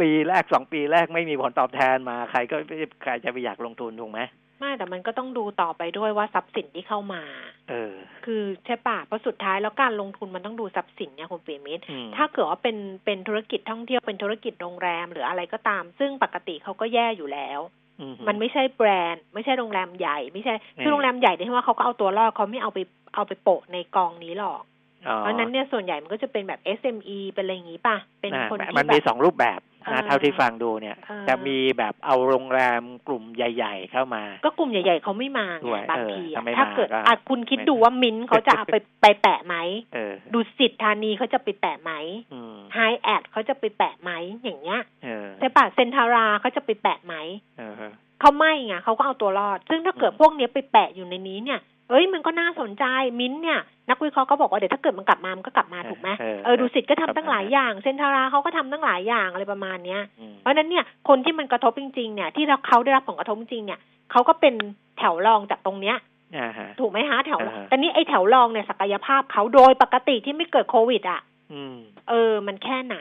[0.00, 2.56] ปีแรกสองปีแรกไม่มีผลตอบแทนมาใครก็
[3.02, 4.20] ใครจะไปอยากลงทุนถูกไหม
[4.58, 7.22] ไม่แต่มันก็ต้องดูต่อไปด้วยว่าทรัพย์สินที่เข้ามา
[7.70, 7.92] เออ
[8.24, 17.89] คือใช่ปะเพราะสุดท้ายแล้วการลงทุนมันต้องดูทรัพย์สินเนี่ยคุณปีมิตรอืมถ้าเกิดว่าเป็นเป็นธุรกิจท่องเที่ยวเป็นธุรกิจโรงแรม หรืออะไรก็ตาม ซึ่งปกติเขาก็แย่อยู่แล้วอื
[18.28, 22.78] มันไม่ใช่แบรนด์ ไม่ใช่โรงแรมใหญ่ ไม่ใช่อืมคือโรงแรมใหญ่เนี่ยที่ว่าเขาก็เอาตัวรอดเขาไม่เอาไป
[23.14, 24.69] เอาไปโปะในกองนี้หรอกอ๋อ
[25.04, 39.56] เพราะฉะนั้นเนี่ยส่วนใหญ่มันก็จะเป็นแบบ SME เป็นอะไรอย่างนี้ป่ะ เป็นอ่าคนที่มันแบมีบสองรูปแบบเออนะเท่าที่ฟังดูเนี่ยเออจะมีแบบเอาโรงแรมกลุ่มใหญ่ ๆ เข้ามา ก็กลุ่มใหญ่ ๆเขาไม่มาด้วไงยบางเออทีถ้าอะไม่ถ้ามาเกิดก็อะคุณคิดไม่ดูว่ามิ้นท์เขาจะเอาไปไปแปะไหม
[39.94, 41.92] เออดูสิทธานีเขาจะไปแปะไหม
[42.32, 44.10] อืมไฮแอดเขาจะไปแปะไหม
[44.44, 47.14] อย่างเงี้ยเออใช่ปะเซนทาราเขาจะไปแปะไหม
[47.58, 47.72] เออ
[48.20, 51.60] เขาไม่ไงเขาก็เอาตัวรอด ซึ่งถ้าเกิดอืมพวกเนี้ยไปแปะอยู่ในนี้เนี่ย
[51.90, 52.84] เอ้ยมันก็น่าสนใจ
[53.20, 64.54] มิ้นท์เนี่ยนักวิเคราะห์ก็บอกว่าเดี๋ยวถ้าเกิดมันกลับมามันก็กลับมาถูกไหมเออเออดูสิทธ์ก็ทำประมาณตั้งหลายอย่างเซนทาราเขาก็ทำตั้งหลายอย่างอะไรประมาณเนี้ยอืมเพราะฉะนั้นเนี่ยคนที่มันกระทบจริงๆเนี่ยที่เขาได้รับผลกระทบจริงๆเนี่ยเขาก็เป็น
[64.98, 65.96] แถวรองจากตรงเนี้ย
[66.36, 71.20] อ่าฮะถูกไหมฮะแถวอ่าฮะแต่นี่ไอ้แถวรองเนี่ยศักยภาพเขาโดยปกติที่ไม่เกิดโควิดอะ
[71.52, 71.76] อืม
[72.08, 72.98] เออ มันแค่ไหน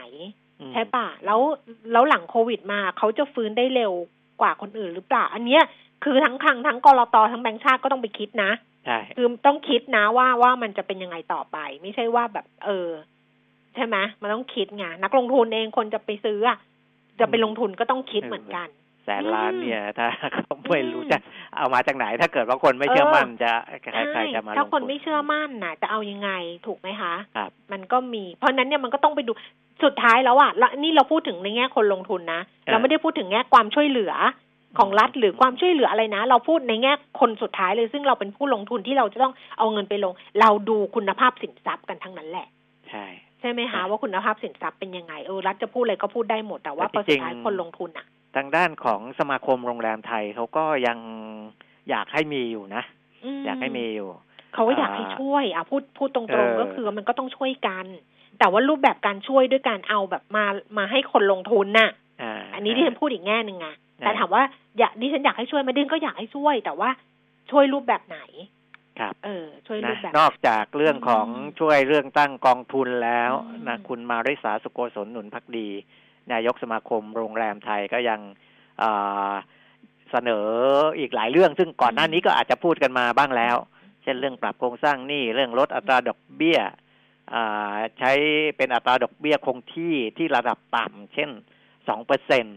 [0.60, 1.40] อืมใช่ปะแล้ว
[1.92, 3.94] แล้วหลังโควิดมาเขาจะฟื้นได้เร็ว
[4.42, 5.64] กว่าคนอื่นหรือเปล่า อันเนี้ย
[6.04, 8.52] คือทั้งคลังทั้งกรตทั้งแบงก์ชาติก็ต้องไปคิดนะ
[8.86, 12.90] ใช่คือต้องคิดนะว่าว่ามันจะเป็นยังไงต่อไป ไม่ใช่ว่าแบบ เออ
[13.76, 16.58] ใช่ไหมมันต้องคิดไงนักลงทุนเองคนจะไปซื้ออะ
[17.20, 18.68] จะไปลงทุนก็ต้องคิดเหมือนกัน
[19.06, 21.18] แสนล้านเนี่ย ถ้าเขาไม่อืมรู้จะ
[21.56, 26.30] เอามาจากไหน ถ้าเกิดว่าคนไม่เชื่อมั่นจะใครใช่ใครจะมาลงถ้าคนทุไม่เชื่อมั่นน่ะจะเอายังไง
[26.66, 29.32] ถูกไหมคะครับมันก็มี เพราะฉะนั้นเนี่ยมันก็ต้องไปดู
[29.84, 34.14] สุดท้ายแล้วอะแล้วนี่เราพูดถึงในแง่คนลงทุนนะเราไม่ได้พูดถึงแง่ความช่วยเหลือ
[34.78, 42.48] ของรัฐหรือความช่วยเหลืออะไรนะ เราพูดในแง่คนสุดท้ายเลยซึ่งเราเป็นผู้ลงทุนที่เราจะต้องเอาเงินไปลง เราดูคุณภาพสินทรัพย์กันทั้งนั้นแหละ
[42.90, 43.06] ใช่
[43.40, 48.06] ใช่ไหมใช่คะว่าคุณภาพสินทรัพย์เป็นยังไงเออรัฐจะพูดอะไรก็พูดได้หมดแต่ว่าพแต่อจริสุดงๆท้ายคนลงทุนอะ
[48.36, 50.98] ทางด้านของสมาคมโรงแรมไทยเขาก็ยัง
[51.90, 52.84] อยากให้มีอยู่นะ
[53.40, 54.10] มอยากให้มีอยู่
[54.54, 57.86] เขาก็อยากให้อ่าช่วย อะพูดพูดตรเองอๆก็คือมันก็ต้องช่วยกัน
[58.40, 60.46] แต่ว่ารูปแบบการช่วยด้วยการเอาแบบมา
[60.78, 61.90] มาให้คนลงทุนน่ะ
[62.22, 64.44] อ่าอันนี้ที่ฉันพูดอีกแง่หนึ่งไงอ่า แต่ถามว่า
[64.80, 66.90] อยากดิฉันอยากให้ช่วยไหมดิฉันก็อยากให้ช่วย แต่ว่า
[67.52, 68.20] ช่วยรูปแบบไหน
[69.00, 75.70] ครับ เออ ช่วยรูนะปแบบ นอกจากเรื่องของอืมช่วยเรื่องตั้งกองทุนแล้วอืมนะคุณมาริสาสุโกศลหนุนพักดี
[76.32, 78.20] นายกสมาคมโรงแรมไทยก็ยัง
[78.82, 79.34] อ่า
[80.12, 80.48] เสนอ
[80.98, 83.56] อีกหลายเรื่อง ซึ่งก่อนหน้านี้ก็อาจจะพูดกันมาบ้างแล้ว
[84.04, 86.60] เช่นเรื่องปรับโครงสร้างหนี้เรื่องลดอัตราดอกเบี้ย
[87.34, 88.12] อ่าใช้
[88.58, 91.30] เป็นอัตราดอกเบี้ยคงที่ที่ระดับต่ำเช่น
[91.88, 92.50] สองเปอร์เซ็นต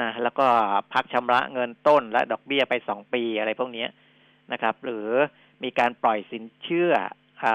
[0.00, 0.46] นะแล้วก็
[0.92, 3.88] พักชำระเงินต้นและดอกเบี้ยไปสองปีอะไรพวกเนี้ย
[4.52, 5.06] นะครับ หรือ
[5.62, 6.92] มีการปล่อยสินเชื่อ
[7.44, 7.46] อ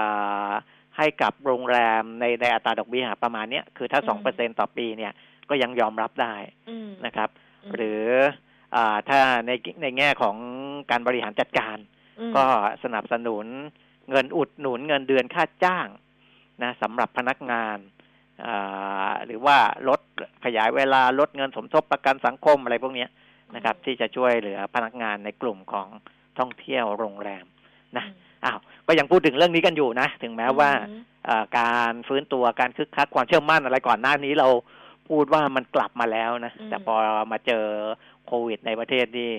[0.48, 0.50] า
[0.96, 5.12] ให้กับโรงแรมในในอัตราดอกเบี้ยประมาณเนี้ยคือถ้าสองเปอร์เซ็นต่อปีเนี่ย
[5.48, 6.34] ก็ยังยอมรับได้
[6.70, 7.28] อืมนะครับ
[7.70, 8.02] มหรือ
[8.74, 9.50] อาถ้าใน
[9.82, 10.36] ในแง่ของ
[10.90, 11.76] การบริหารจัดการ
[12.20, 12.44] อืมก็
[12.84, 13.46] สนับสนุน
[14.10, 15.88] เงินอุดหนุนเงินเดือนค่าจ้าง
[16.62, 17.78] นะสำหรับพนักงาน
[18.46, 19.56] อ่าหรือว่า
[19.88, 20.00] ลด
[20.44, 23.08] ขยายเวลาลดเงินสมทบประกันสังคมอะไรพวกเนี้ย
[23.54, 25.88] นะครับ ที่จะช่วยเหลือพนักงานในกลุ่มของ
[26.38, 27.44] ท่องเที่ยวโรงแรม
[27.96, 28.04] นะ
[28.44, 34.48] อ้าวก็ยังพูดถึงเรื่องนี้กันอยู่นะ ถึงแม้ว่าอืมอ่าการฟื้นตัวการคึกคักความเชื่อมั่นอะไรก่อนหน้านี้เรา
[35.08, 36.94] พูดว่ามันกลับมาแล้วนะอืมแต่พอ
[37.32, 37.64] มาเจอ
[38.26, 39.32] โควิดในประเทศนี่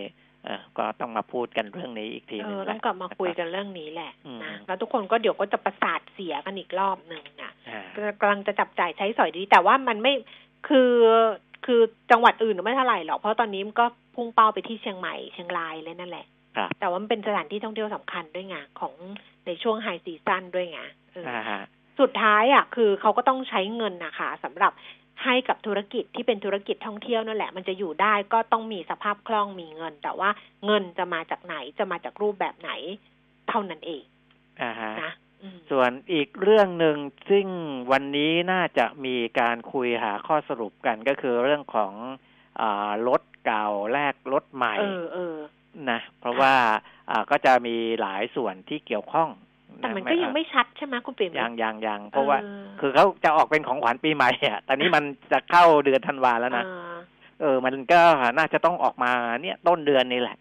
[0.45, 10.13] เอ่อก็ต้องมาพูดกันเรื่องนี้อีกทีหเอนึงอแหต้อละงกลับมาคุยกันเรื่องนี้แหละอืมนะแล้วทุกคนก็เดี๋ยวก็จะประสาทเสียกันอีกรอบหนึ่งนะอ่ากำลังจะจับจ่ายใช้สอยดีแต่ว่ามันไม่
[10.67, 10.93] คือ
[11.65, 16.25] คือจังหวัดอื่นไม่เท่าไหร่หรอกเพราะตอนนี้มันก็พุ่งเป้าไปที่เชียงใหม่เชียงรายเลยนั่นแหละ
[16.57, 18.93] ครับแต่ว่ามันเป็นสถานที่ท่องเที่ยวสำคัญด้วยไงของ
[19.45, 20.79] ในช่วงไฮซีซั่นด้วยไง
[21.11, 21.61] เออออ่าฮะ
[21.99, 24.71] สุดท้ายอะคือเขาก็ต้องใช้เงินนะคะสำหรับ
[25.23, 30.29] ให้กับธุรกิจที่เป็นธุรกิจท่องเที่ยวนั่นแหละ มันจะอยู่ได้ก็ต้องมีสภาพคล่องมีเงิน แต่ว่า
[30.65, 32.71] เงินจะมาจากไหนจะมาจากรูปแบบไหน
[33.49, 34.03] เท่านั้นเอง
[34.61, 35.30] อ่าฮะนะอืม
[35.71, 36.97] ส่วนอีกเรื่องหนึ่ง
[37.29, 37.47] ซึ่ง
[37.91, 41.93] วันนี้น่าจะมีการคุยหาข้อสรุปกันก็คือเรื่องของ
[42.61, 45.35] อารถเก่าแลกรถใหม่เออเออ
[45.89, 46.53] นะเพราะว่า
[47.09, 49.29] อ่าก็จะมีหลายส่วนที่เกี่ยวข้อง
[49.77, 56.97] แต่มันก็ยังไม่ชัดใช่ไหมคุณเปรมยังยังยังเพราะว่าออคือเขาจะออกเป็นของขวัญปีใหม่อะตอนนี้มันจะเข้าเดือนธันวาแล้วนะอ่า
[57.41, 58.01] เออ มันก็
[58.37, 60.37] น่าจะต้องออกมาเนี่ยต้นเดือนนี่แหละ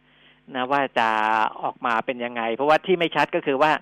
[0.54, 1.08] นะว่าจะ
[1.62, 3.80] ออกมาเป็นยังไง เพราะว่าที่ไม่ชัดก็คือว่าอ่า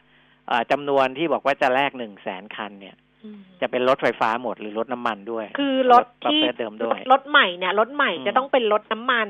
[0.70, 9.28] จำนวนที่บอกว่าจะแลกหนึ่งแสนคันเนี่ยอืมจะเป็นรถไฟฟ้าหมดหรือรถน้ำมันด้วย คือรถประที่เภทเดิมด้วยรถใหม่เนี่ยรถใหม่อืมจะต้องเป็นรถน้ำมัน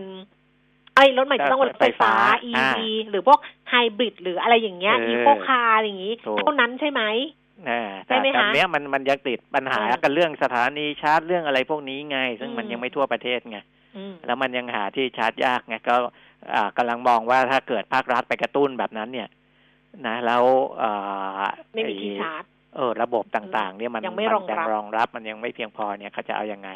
[0.94, 2.78] ไอ้ยรถใหม่จะต้องเป็นรถไฟฟ้าไฟฟ้า EV
[3.10, 3.38] หรือพวก
[3.70, 7.02] ไฮบริดหรืออะไรอย่างเงี้ยเอออีโคคาร์อะไรอย่างงี้ถูกเท่านั้นใช่ไหม
[7.68, 13.58] นะแต่ใช่ไหมคะตอนเนี้ยมันมันยังติดปัญหาเออกันเรื่องสถานีชาร์จเรื่องอะไรพวกนี้ไง ซึ่งอืมมันยังไม่ทั่วประเทศไง
[13.96, 15.94] อืมแล้วมันยังหาที่ชาร์จยากไงก็
[16.54, 19.28] อ่ากำลังมองว่าถ้าเกิดภาครัฐไปกระตุ้นแบบนั้นเนี่ย
[20.06, 20.44] นะแล้ว
[20.82, 21.42] อ่า
[21.74, 22.44] ไม่มีที่อ้ชาร์จ
[22.76, 26.70] เออระบบต่างๆ เนี่ยมันยังไม่รองรับนรองรับมันยังไม่เพียงพอเนี่ยเขาจะเอายังไง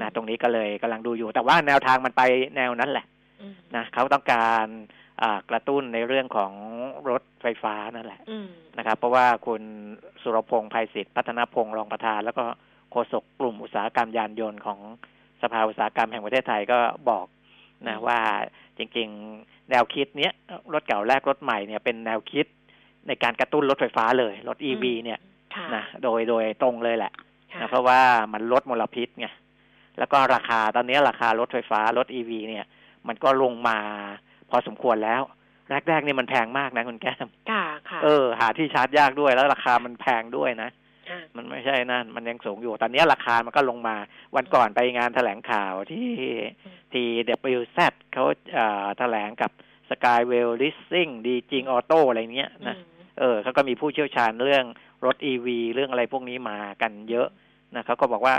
[0.00, 2.22] นะอืมตรงนี้ก็เลยกำลังดูอยู่ แต่ว่าแนวทางมันไป
[2.56, 3.06] แนวนั้นแหละ
[3.40, 4.66] อืมนะเขาต้องการ
[5.22, 6.52] อ่ากระตุ้นในเรื่องของ
[7.10, 8.46] รถไฟฟ้านั่นแหละอืม
[8.78, 9.62] นะครับ เพราะว่าคุณ
[10.22, 12.44] สุรพงษ์ภัยศิษฐ์พัฒนพงษ์รองประธาน แล้วก็
[12.90, 14.80] โฆษกกลุ่มอุตสาหกรรมยานยนต์ของ
[15.42, 17.26] สภาอุตสาหกรรมแห่งประเทศไทยก็บอก
[17.88, 18.18] นะว่า
[18.78, 20.32] จริงๆ แนวคิดเนี้ย
[20.74, 22.46] รถเก่าแลกรถใหม่เนี่ยเป็นแนวคิด
[23.06, 25.20] ในการกระตุ้นรถไฟฟ้าเลย รถ e ีวีเนี่ย
[25.54, 27.12] ค่ะนะโดยโดยตรงเลยแหละ
[27.52, 28.00] ค่ะนะเพราะว่า
[28.32, 29.26] มันลดมลพิษไง
[29.98, 32.64] แล้วก็ราคาตอนนี้ราคารถไฟฟ้ารถ e ีวีเนี่ย
[33.08, 33.78] มันก็ลงมา
[34.50, 35.22] พอสมควรแล้ว
[35.88, 40.79] แรกๆนี่มันแพงมากนะคุณแก้มค่ะค่ะเออ หาที่ชาร์จยากด้วยแล้วราคามันแพงด้วยนะอ่า
[41.36, 43.96] มันไม่ใช่นั่นมันยังสูงอยู่ ตอนนี้ราคามันก็ลงมา
[44.36, 46.10] วันก่อนไปงานแถลงข่าวที่
[46.64, 47.06] อืมที่
[47.54, 47.78] WZ
[48.12, 49.50] เขาเอ่อแถลงกับ
[49.88, 54.64] Skywell Leasing ดีจริงออโต้อะไรเงี้ยนะอืมเออเขาก็มีผู้เชี่ยวชาญเรื่อง
[55.06, 57.28] รถ EV เรื่องอะไรพวกนี้มากันเยอะ
[57.74, 58.34] นะเขาก็บอกว่า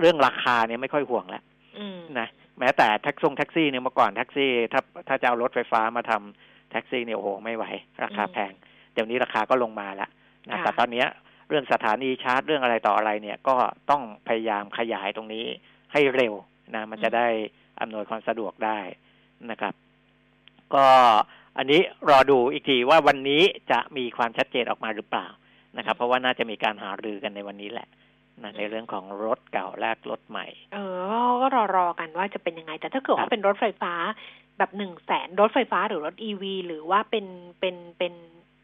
[0.00, 1.42] เรื่องราคาเนี่ยไม่ค่อยห่วงแล้ว
[1.78, 2.28] อืมนะ
[2.58, 7.64] แม้แต่แท็กซี่แท็กซี่เนี่ยเมื่อก่อนแท็กซี่ ถ้าถ้าจะเอารถไฟฟ้ามาทำแท็กซี่เนี่ยโอ้โหไม่ไหว
[8.04, 8.52] ราคาแพง
[8.94, 10.10] เดี๋ยวนี้ราคาก็ลงมาแล้ว
[10.50, 11.06] นะค่ะแต่ตอนเนี้ย
[11.48, 13.54] เรื่องสถานีชาร์จเรื่องอะไรต่ออะไรเนี่ยก็
[13.90, 15.44] ต้องพยายามขยายตรงนี้
[15.92, 16.34] ให้เร็ว
[16.74, 17.28] นะมันจะได้
[17.80, 18.78] อำนวยความสะดวกได้
[19.50, 19.74] นะครับ
[20.74, 20.86] ก็
[21.58, 25.26] อันนี้รอดูอีกทีว่าวันนี้จะมีความชัดเจนออกมาหรือเปล่า
[25.76, 27.88] นะครับ เพราะว่าน่าจะมีการหารือกันในวันนี้แหละ
[28.42, 30.78] นะในเรื่องของรถเก่าแลกรถใหม่ เอ
[31.28, 33.92] อ ก็รอรอกันว่าจะเป็นยังไง แต่ถ้าเกิดครัว่าบเป็นรถไฟฟ้า
[34.58, 37.26] แบบหนึ่งแสนรถไฟฟ้าหรือรถอีวีหรือว่าเป็น
[37.60, 38.14] เป็นเป็น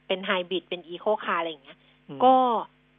[0.06, 1.83] เป็นไฮบริดเป็นอีโคคาร์อะไรอย่างเงี้ยอืม
[2.24, 2.34] ก็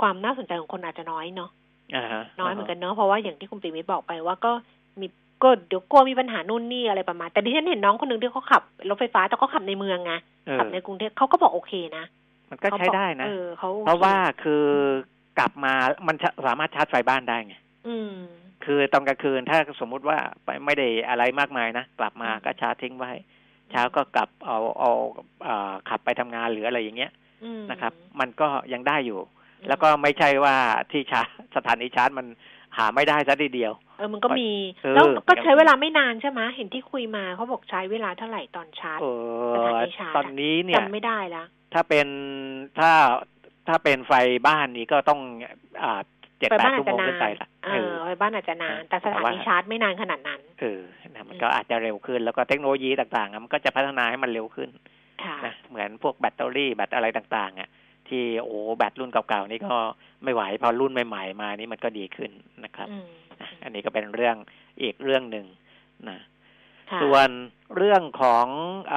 [0.01, 1.49] ความน่าสนใจของคนอาจจะน้อยเนาะ
[1.95, 4.51] อ่าฮะน้อยเหมือนกันเนาะเพราะว่าอย่างที่คุณปิมิตบอกไปว่าก็
[4.99, 5.07] มี
[5.43, 10.13] ก็เดี๋ยวกลัวมีปัญหานู่นนี่อะไรประมาณ แต่ดิฉันเห็นน้องคนหนึ่งที่เขาขับรถไฟฟ้าแต่เขาขับในเมืองไง
[10.47, 12.05] เออขับในกรุงเทพเขาก็บอกโอเคนะ
[12.49, 14.63] มันก็ใช้ได้นะเออเขาโอคเพราะว่าคือ
[15.39, 15.73] กลับมา
[16.07, 17.55] มันจะสามารถชาร์จไฟบ้านได้ไง
[17.87, 18.13] อืม
[18.65, 23.11] คือตอนกลางคืนถ้าสมมุติว่าไปไม่ได้อะไรมากมายนะกลับมาก็ชาร์จทิ้งไว้
[23.71, 24.91] เช้าก็กลับเอาเอา
[25.43, 27.24] เอ่อขับไปทำงานหรืออะไรอย่างเงี้ยอืม
[27.71, 30.55] นะครับ มันก็ยังได้อยู่อืมแล้วก็ไม่ใช่ว่า
[30.91, 32.25] ที่ชาร์จสถานีชาร์จมัน
[32.77, 34.49] หาไม่ได้ซะทีเดียว เออมันก็มี
[34.83, 39.05] เออแล้วก็มันก็ใช้เวลาไม่นานใช่ไหมเห็นที่คุยมาเขาบอกใช้เวลาเท่าไหร่ตอนชาร์จเอ
[39.55, 41.43] สถาอนีชาร์จตอนนี้เนี่ยจำไม่ได้ละ
[41.73, 42.07] ถ้าเป็น
[42.79, 42.91] ถ้า
[43.67, 44.13] ถ้าเป็นไฟ
[44.47, 45.19] บ้านนี่ก็ต้อง
[45.83, 46.01] อ่า
[46.39, 54.94] เจ็ดไปแปดบ้านชั่อาจวโมจะงนาขึ้นไปนละเอเอออไปบ้านอาจจะนาน แต่สถาแต่ว่านีชาร์จไม่นานขนาดนั้น เออนะมันก็อาจจะเร็วขึ้นแล้วก็เทคโนโลยีต่างๆอะมันก็จะพัฒนาให้มันเร็วขึ้นค่ะ
[55.45, 57.69] นะเหมือนพวกแบตเตอรี่แบตอะไรต่างๆอะ
[58.09, 59.77] ที่โอ้แบตรุ่นเก่าๆนี่ก็
[60.23, 62.31] ไม่ไหวพอรุ่นใหม่ๆมานี่มันก็ดีขึ้น
[62.65, 63.07] นะครับอืม
[63.41, 64.35] นะอันนี้ก็เป็นเรื่อง
[64.81, 65.45] อีกเรื่องหนึ่ง
[66.09, 66.19] นะ
[66.91, 67.29] ค่ะส่วน
[67.77, 68.47] เรื่องของ
[68.93, 68.95] อ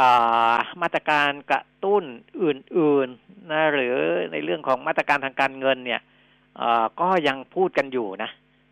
[0.55, 2.05] ามาตรการกระตุ้น
[2.43, 3.97] อื่นๆนะหรือ
[4.33, 6.01] ในเรื่องของมาตรการทางการเงินเนี่ย
[6.57, 8.31] เอ่อก็ยังพูดกันอยู่นะ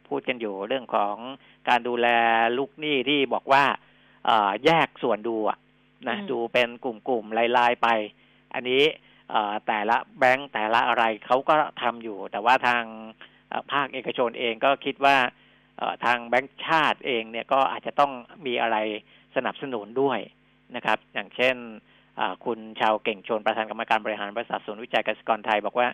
[0.09, 1.17] พูดกันอยู่เรื่องของ
[1.69, 2.09] การดูแล
[2.59, 3.65] ลูกหนี้ที่บอกว่า
[4.27, 5.59] เอ่อแยกส่วนดูอะ
[6.09, 7.89] นะอืมดูเป็นกลุ่มๆลายๆไป
[8.55, 8.83] อันนี้
[9.31, 12.83] เอ่อแต่ละแบงก์แต่ละอะไรเขาก็ทำอยู่ แต่ว่าทาง
[13.49, 15.17] เอ่อภาคเอกชนเองก็คิดว่า
[15.79, 18.13] เอ่อทางแบงก์ชาติเองเนี่ยก็อาจจะต้อง
[18.47, 18.77] มีอะไร
[19.37, 20.19] สนับสนุนด้วย
[20.77, 21.57] นะครับ อย่างเช่น
[22.19, 25.89] อ่าคุณชาวเก่งชนประธานกรรมการบริหารบริษัทศูนย์วิจัยกสิกรไทย บอกว่า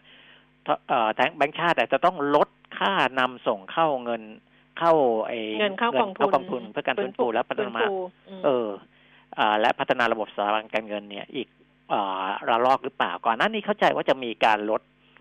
[0.89, 4.23] เอ่อทางแบงก์ชาติอาจจะต้องลดค่านำส่งเข้าเงิน
[4.79, 4.93] เข้า
[5.27, 7.97] ไอ้เงินเข้ากองทุนกองทุนเพื่อการฟื้นฟูและพัฒนาฟื้ฟู
[8.39, 8.79] มเอออ่า
[9.61, 11.49] และพัฒนาระบบสถาบันการเงินเนี่ย อีก
[11.93, 14.81] อ่าระลอกหรือเปล่า ก่อนหน้านี้เข้าใจว่าจะมีการลด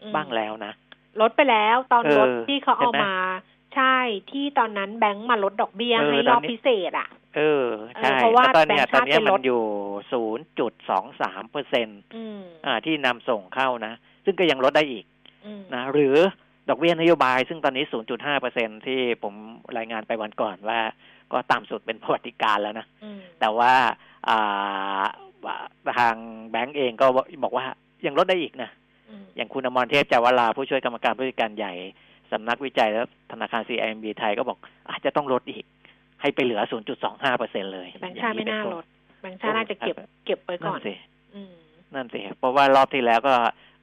[0.10, 0.74] มบ้างแล้วนะ
[1.22, 3.16] ลดไปแล้วตอนเออลดที่เขาเอาเห็นไหมมา
[3.76, 3.96] ใช่
[4.32, 9.64] ที่ตอนนั้นแบงก์มาลดดอกเบี้ยเออให้ตรออนบนี้พิเศษอะเออใช่เออเพราะว่าแล้วตอนเนี้ยแบงค์ตอชานติเนี้ยไปลมัดนอยู่
[10.12, 13.94] ศูนย์จุดสองสามเปอร์เซ็นตอืมอ่าที่นำส่งเข้านะ
[14.26, 15.06] ซึ่งก็ยังลดได้อีก
[15.46, 16.16] อืมนะหรือ
[16.70, 19.34] ดอกเบี้ยนโยบาย ซึ่งตอนนี้ 0.5เปอร์เซ็นที่ผม
[19.78, 20.80] รายงานไปวันก่อนว่า
[21.32, 23.72] ก็ต่ำสุดเป็นประวัติการแล้วนะอืมแต่ว่า
[24.30, 25.02] อ่า
[25.98, 26.16] ทาง
[26.52, 27.06] แบงก์เองก็
[27.44, 27.66] บอกว่า
[28.06, 28.70] ยังลดได้อีกนะ
[29.10, 31.74] อืมอย่างคุณอมรเทพจาวราผู้ช่วยกรรมการผู้จัดการใหญ่
[32.32, 34.58] สำนักวิจัยและธนาคาร CIMB ไทยก็บอก
[34.90, 35.66] อาจจะต้องลดอีก
[36.22, 36.62] ให้ไปเหลือ
[37.00, 38.84] 0.25เปอร์เซ็นเลยแบงก์ชาติไม่น่าลด
[39.22, 40.94] แบงก์ชาติน่าจะเก็บเก็บไว้ก่นั่อนนสิ
[41.36, 41.54] อืม
[41.94, 43.34] นั่นสิ เพราะว่ารอบที่แล้วก็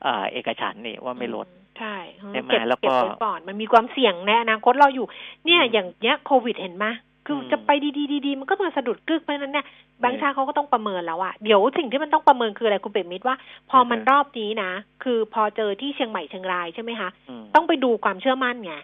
[0.06, 1.96] อ่าเอกฉันท์นี่ว่าไม่ลดอืใช่
[2.32, 5.06] ใช่ไหมเก็บแล้วก็เก็บไว้ก่อนมันมีความเสี่ยงในอนาคตเราอยู่
[5.44, 6.86] เนี่ยอืมอย่างเนี้ยโควิดเห็นไหม
[7.28, 9.66] คืออมจะไปดีๆดีๆมันก็มาสะดุดกึกเพราะฉะนั้นเนี่ย
[10.00, 13.36] แบงก์ชาติเขาก็ต้องประเมินแล้วอะเดี๋ยวสิ่งที่มันต้องประเมินคืออะไรคุณเป็ดมิตรว่า
[13.70, 14.70] พอมันรอบนี้นะ
[15.04, 18.74] คือพอเจอที่เชียงใหม่เชียงรายใช่ไหมคะอืมต้องไปดูความเชื่อมั่นไง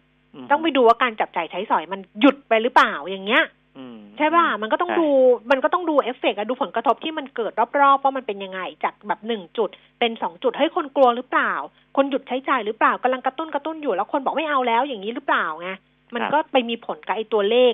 [0.45, 3.45] มต้องไปดูว่าการจับจ่ายใช้สอยมันหยุดไปหรือเปล่าอย่างเงี้ย
[3.79, 5.09] อืมใช่ป่ะ มันก็ต้องใช่ดู
[5.51, 11.53] มันก็ต้องดูเอฟเฟกต์อะดูผลกระทบที่มันเกิดรอบๆว่ามันเป็นยังไง จากแบบหนึ่งจุด เป็นสองจุดเฮ้ยคนกลัวหรือเปล่า
[11.97, 15.71] คนหยุดใช้จ่ายหรือเปล่ากำลังกระตุ้นกระตุ้นอยู่แล้วคนบอกไม่เอาแล้วอย่างนี้หรือเปล่าไง
[16.15, 17.73] มันก็ไปมีผลกับไอ้ตัวเลข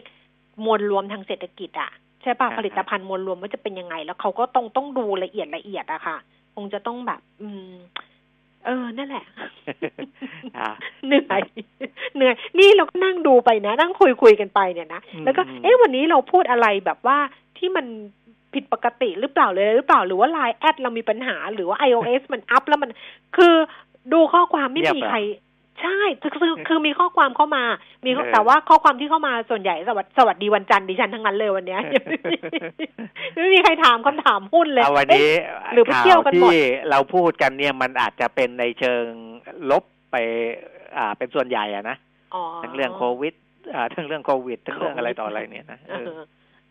[0.65, 1.91] มวลรวมทางเศรษฐกิจอะ
[2.23, 6.17] ใช่ป่ะผลิตภัณฑ์มวลรวมว่าจะเป็นยังไง แล้วเขาก็ต้องต้องดูละเอียดละเอียดอะค่ะ
[6.55, 7.73] คงจะต้องแบบ อืม
[8.65, 9.25] เออ นั่นแหละ
[10.57, 10.69] อ่า
[11.07, 11.43] เหนื่อย
[12.15, 17.19] เหนื่อย นี่เราก็นั่งดูไปนะนั่งคุยคุยกันไปเนี่ยนะอืมแล้วก็อืมเอ๊ะวันนี้เราพูดอะไรแบบว่า
[17.59, 17.87] ที่มัน
[18.55, 22.91] ผิดปกติหรือเปล่าเลยหรือเปล่าหรือว่าไลน์แอดเรามีปัญหาหรือว่า iOS มันอัพแล้วมัน
[23.37, 23.55] คือ
[24.13, 25.19] ดูข้อความไม่เงียบมีเหรอใคร
[25.83, 27.65] ใช่คือคือคือมีข้อความเข้ามา
[28.05, 31.81] มีเออแต่ว่าข้อความที่เข้ามาส่วนใหญ่สวัสสวัสดีวันจันทร์ดิฉันทั้งนั้นเลยวันเนี้ย
[33.35, 35.39] ไม่มีใครถามคำถามหุ้นเลยเอาวันนี้เอ๊ะ
[35.73, 36.61] หรือไปเที่ยวกันหมดข่าที่
[36.91, 39.05] เราพูดกันเนี่ยมันอาจจะเป็นในเชิง
[39.71, 40.17] ลบไป
[40.97, 41.97] อ่าเป็นส่วนใหญ่อะนะ
[42.35, 43.35] อ๋อทั้งเรื่องโควิด
[43.75, 45.79] อ่าทั้งเรื่องโควิดทั้งเรื่องอะไรต่ออะไรเนี่ยนะ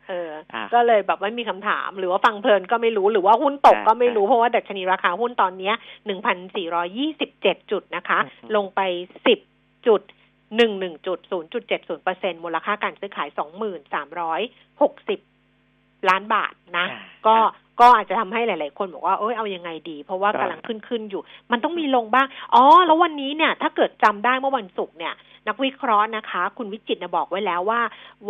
[0.10, 5.72] เอเอออเอออะก็เลยแบบไม่มีคำถาม หรือว่าฟังเพลินก็ไม่รู้หรือว่าหุ้นตกอ่าก็ไม่รู้ เพราะว่าดัชนีราคาหุ้นตอนเนี้
[6.06, 8.82] หนึ่งพันสี่รอยี่สิบเจ็ดจุดนะคะอืมลงไป
[9.28, 9.40] สิบ
[9.88, 10.02] จุด
[10.58, 14.42] หนึ่งหนึ่งจุดศูนย์จุดเจ็ดศูนย์เปอร์เซ็นมูลค่าการซื้อขายสองหมื่นสามร้อย
[14.82, 15.20] หกสิบ
[16.10, 25.14] ล้านบาทนะอ่าก็อ่าก็อาจจะทำให้หลาย ๆ คนบอกว่าเอ้ยเอายังไงดี เพราะว่าก็กำลังขึ้นขึ้นอยู่ มันต้องมีลงบ้าง อ๋อ แล้ววันนี้เนี่ย ถ้าเกิดจำได้เมื่อวันศุกร์เนี่ย
[25.48, 27.82] นักวิเคราะห์นะคะ คุณวิจิตรเนี่ยบอกไว้แล้วว่า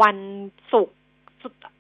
[0.02, 0.18] วัน
[0.74, 0.99] ศุกร์สุด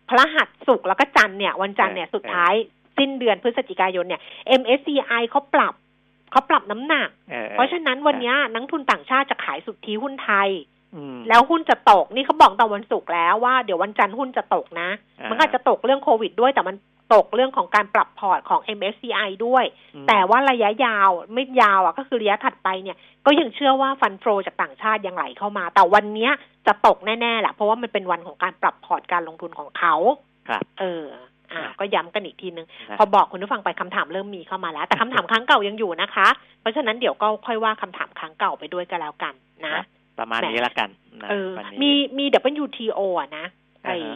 [0.09, 2.53] พระหัสศุกร์แล้วก็จันทร์เนี่ย วันจันทร์เนี่ยเออสุดท้าย
[2.97, 4.21] สิ้นเดือนพฤศจิกายนเนี่ย
[4.61, 5.73] MSCI เขาปรับ
[6.31, 10.78] เขาปรับน้ำหนักออเพราะฉะนั้นวันเนี้ยนักทุนต่างชาติจะขายสุทธิหุ้นไทยอืม
[11.29, 16.75] แล้วหุ้นจะตกนี่เขาบอกตอนวันศุกร์แล้วว่าเดี๋ยววันจันทร์หุ้นจะตกนะอ่ามัมันก็อาจจะตกเรื่องโควิดด้วยแต่มัน
[17.13, 19.65] ตกเรื่องของการปรับพอร์ตของ MSCI ด้วย
[19.95, 26.31] อืมแต่ว่าระยะยาวไม่ยาวอะก็คือระยะถัดไปเนี่ย ก็ยังเชื่อว่า fund flow จากต่างชาติยังไหลเข้ามา แต่วันเนี้ย
[26.67, 29.95] จะตกแน่ๆแหละเพราะว่ามันเป็นวันของการปรับพอร์ตการลงทุนของเขา
[30.49, 31.05] ครับ เออ
[31.51, 36.27] อ่าครับก็ย้ำกันอีกทีนึงนะพอบอกคุณผู้ฟังไปคำถามเริ่มมีเข้ามาแล้ว แต่คำถามครั้งเก่ายังอยู่นะคะ
[36.61, 39.33] เพราะฉะนั้นเดี๋ยวก็ค่อยว่าคำถามครั้งเก่าไปด้วยก็แล้วกัน
[39.65, 39.77] นะ
[40.19, 40.89] ประมาณแหมนี้ละกัน
[41.23, 42.25] นะเออวันนี้มีมี
[42.63, 43.45] WTO อะนะ
[43.85, 44.15] ไออ่าฮะ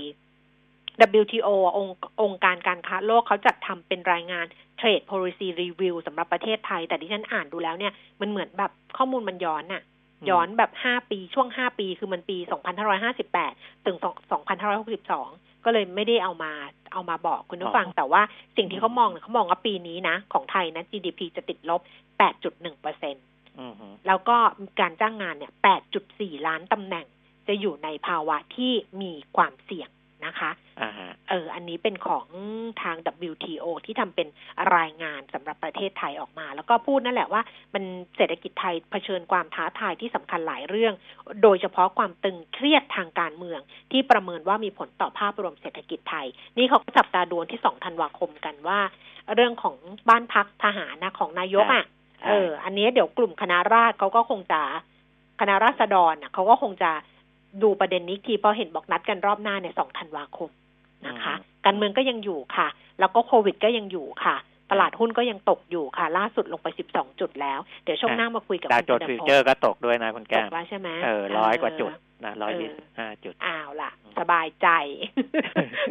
[1.21, 4.45] WTO อะองค์องค์การการค้าโลกเขาจัดทำเป็นรายงาน
[4.79, 9.83] Trade Policy Review สำหรับประเทศไทย แต่ที่ฉันอ่านดูแล้วเนี่ย มันเหมือนแบบข้อมูลมันย้อนน่ะ
[10.29, 12.37] ย้อนแบบห้าปีช่วงห้าปีคือมันปี
[13.11, 13.97] 2558ถึง
[14.81, 16.51] 2562ก็เลยไม่ได้เอามา
[16.93, 18.21] เอามาบอกคุณผู้ฟังอ๋อแต่ว่า
[18.57, 21.81] สิ่งที่เขามองเนี่ยเขามองว่าปีนี้นะ ของไทยนะ GDP จะติดลบ
[22.31, 23.32] 8.1เปอร์เซ็นอือฮึ
[24.07, 24.37] แล้วก็
[24.79, 25.53] การจ้างงานเนี่ย
[25.99, 27.05] 8.4 ล้านตำแหน่ง
[27.47, 29.89] จะอยู่ในภาวะที่มีความเสี่ยง
[30.25, 30.51] นะคะ
[30.81, 32.27] อ่าฮะเออ อันนี้เป็นของ
[32.81, 32.95] ทาง
[33.31, 34.27] WTO ที่ทำเป็น
[34.77, 37.41] รายงานสำหรับประเทศไทยออกมา แล้วก็พูดนั่นแหละว่า
[37.73, 37.83] มัน
[38.17, 40.93] เศรษฐกิจไทยเผชิญความท้าทายที่สำคัญหลายเรื่อง
[41.43, 43.59] โดยเฉพาะความตึงเครียดทางการเมือง
[43.91, 46.27] ที่ประเมินว่ามีผลต่อภาพรวมเศรษฐกิจไทย
[46.57, 48.79] นี่เขาก็จับตาดูวันที่2ธันวาคมกันว่า
[49.35, 49.75] เรื่องของ
[50.09, 54.61] บ้านพักทหารนะของนายกอะใช่ เออ อันนี้เดี๋ยวกลุ่มคณะราษฎรเขาก็คงจะ
[55.39, 56.91] คณะราษฎรน่ะเขาก็คงจะ
[57.63, 60.49] ดูประเด็นนี้อีกทีเพราะเห็นบอกนัดกันรอบหน้าเนี่ยสองธันวาคม
[61.07, 62.67] นะคะ การเมืองก็ยังอยู่ค่ะ
[62.99, 64.35] แล้วก็โควิดก็ยังอยู่ค่ะ
[64.71, 74.67] ตลาดหุ้นก็ยังตกอยู่ค่ะ ล่าสุดลงไป12จุดแล้ว เดี๋ยวช่วงหน้ามาคุยกับดาวคุณโจนส์ธนฟิวพงเจอศ์ร์ก็ตกด้วยนะคุณตแก้กมแล้วใช่ไหมเออร้อยกว่าจุดเออ นะร้อยเออยี่สิบห้าจุดอ้าวล่ะ สบายใจ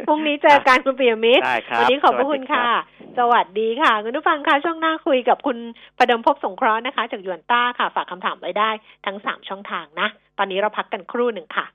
[0.07, 2.69] พรุ่งนี้เจอกันคุณปิยมิตรได้ครับวันี้ขอบพระคุณสวัสดีครับค่ะ
[3.19, 5.57] สวัสดีค่ะ คุณผู้ฟังค่ะช่วงหน้าคุยกับคุณ
[5.97, 8.69] ประดมภพสงเคราะห์นะคะ จากยวนต้าค่ะ ฝากคำถามไว้ได้
[9.05, 10.07] ทั้งสามช่องทางนะ
[10.37, 11.65] ตอนนี้เราพักกันครู่หนึ่งค่ะ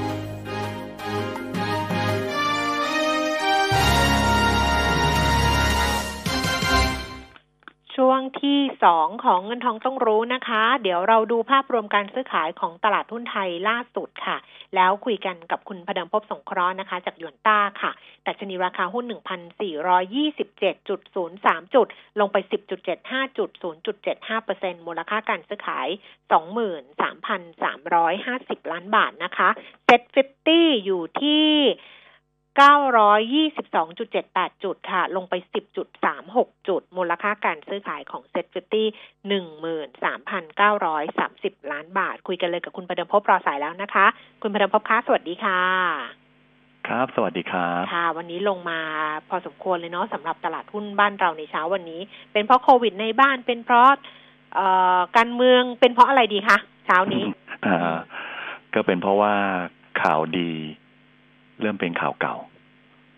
[8.21, 14.37] วงที่สองของเงินทองต้องรู้นะคะ เดี๋ยวเราดูภาพรวมการซื้อขายของตลาดหุ้นไทยล่าสุดค่ะ
[14.75, 17.91] แล้วคุยกันกับคุณพดมภพสงเคราะห์นะคะ จากยวนต้าค่ะ
[18.23, 21.87] แต่ชนีราคาหุ้น 1,427.03 จุด
[22.19, 22.37] ลงไป
[22.87, 23.49] 10.75 จุด
[24.19, 25.87] 0.75%มูลค่าการซื้อขาย
[27.49, 29.49] 23,350 ล้านบาทนะคะ
[29.85, 30.01] เซ็ต
[30.47, 31.45] 50 อยู่ที่
[32.59, 35.33] 922.78 จุดค่ะ ลงไป
[36.01, 38.55] 10.36 จุด มูลค่าการซื้อขายของเซ็ต50
[41.55, 44.05] 13,930 ล้านบาท คุยกันเลยกับคุณประดมพบรอสายแล้วนะคะ
[44.41, 45.61] คุณประดมพบคะสวัสดีค่ะ
[46.87, 48.79] ครับ สวัสดีครับค่ะ วันนี้ลงมา
[49.29, 52.01] พอสมควรเลยเนาะสำหรับตลาดหุ้นบ้านเราในเช้าวันนี้
[52.33, 53.89] เป็นเพราะโควิดในบ้านเป็นเพราะ
[54.55, 57.23] เอ่อการเมืองเป็นเพราะอะไรดีคะเช้านี้
[57.65, 57.95] อ่า
[58.73, 59.33] ก็เป็นเพราะว่า
[60.01, 60.51] ข่าวดี
[61.61, 62.35] เริ่มเป็นข่าวเก่า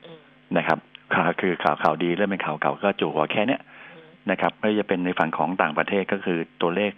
[0.06, 0.20] อืม
[0.58, 0.80] นะครับ
[1.16, 3.62] ข่าวคือข่าวข่าวดีเริ่มเป็นข่าวเก่าก็จู่หัวแค่เนี้ย
[3.96, 6.92] อืมนะครับไม่ว่าจะเป็นในฝั่งของต่างประเทศก็คือตัวเลข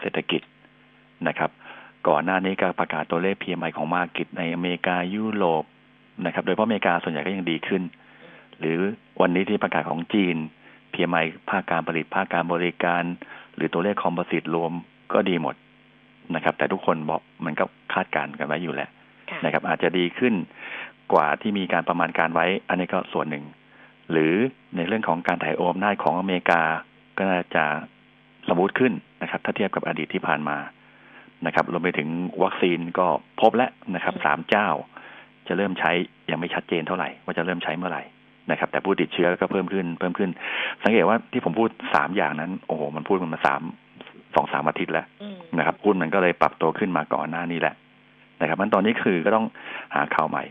[0.00, 0.42] เศรษฐกิจ
[1.28, 1.50] นะครับ
[2.08, 5.64] ก่อนหน้านี้ก็ประกาศตัวเลข PMI ของมาร์กิตในอเมริกายุโรป
[6.26, 7.82] นะครับ โดยเฉพาะอเมริกาส่วนใหญ่ก็ยังดีขึ้น
[8.58, 8.78] หรือ
[9.20, 10.36] วันนี้ที่ประกาศของจีน
[10.92, 13.02] PMI ภาคการผลิตภาคการบริการ
[13.54, 14.72] หรือตัวเลขคอมโพสิตรวม
[15.12, 15.54] ก็ดีหมด
[16.34, 18.90] นะครับ แต่ทุกคนบอกมันก็คาดการณ์กันไว้อยู่แล้ว
[19.30, 20.34] ค่ะนะครับ อาจจะดีขึ้น
[21.12, 23.44] กว่าที่มีการประมาณการไว้ อันนี้ก็ส่วนหนึ่ง
[24.10, 24.32] หรือ
[24.76, 26.62] ในเรื่องของการถ่ายโอนอำนาจของอเมริกา
[27.18, 27.64] ก็น่าจะ
[28.48, 28.92] สมูทขึ้น
[29.22, 30.56] นะครับ ถ้าเทียบกับอดีตที่ผ่านมา
[31.46, 32.08] นะครับรวมไปถึง
[32.42, 33.06] วัคซีนก็
[33.40, 34.68] พบแล้วนะครับสามเจ้า
[35.48, 35.90] จะเริ่มใช้
[36.30, 38.02] ยังไม่ชัดเจนเท่าไหร่ ว่าจะเริ่มใช้เมื่อไหร่
[38.50, 40.30] นะครับ แต่ผู้ติดเชื้อก็เพิ่มขึ้น เพิ่มขึ้น
[40.82, 43.62] สังเกตว่าที่ผมพูดสามอย่างนั้น โอ้โหมันพูดมันมาสาม
[44.34, 45.06] สองสามอาทิตย์แล้ว
[45.58, 47.74] นะครับหุ้นมันก็เลยปรับตัวขึ้นมาก่อนหน้านี้แหละ
[48.40, 49.46] นะครับมันตอนนี้คือก็ต้อง
[49.94, 50.44] หาข่าวใหม่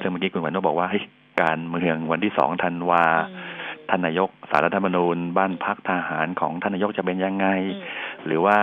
[0.00, 1.04] ซึ่งเมื่อกี้คุณวันโนบอกว่าเฮ้ย
[1.42, 3.54] การเมืองวันที่สองธันวาอืม
[3.90, 8.56] ท่านนายกสารรัฐธรรมนูญ บ้านพักทหารของท่านนายกจะเป็นยังไงอืมหรือว่า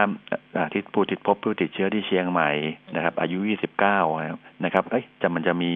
[0.55, 2.51] อ่าที่ผู้ติดพบผู้ติดเชื้อที่เชียงใหม่
[2.95, 3.37] นะครับ อายุ
[3.99, 5.71] 29 นะครับเอ้ยจะมันจะมี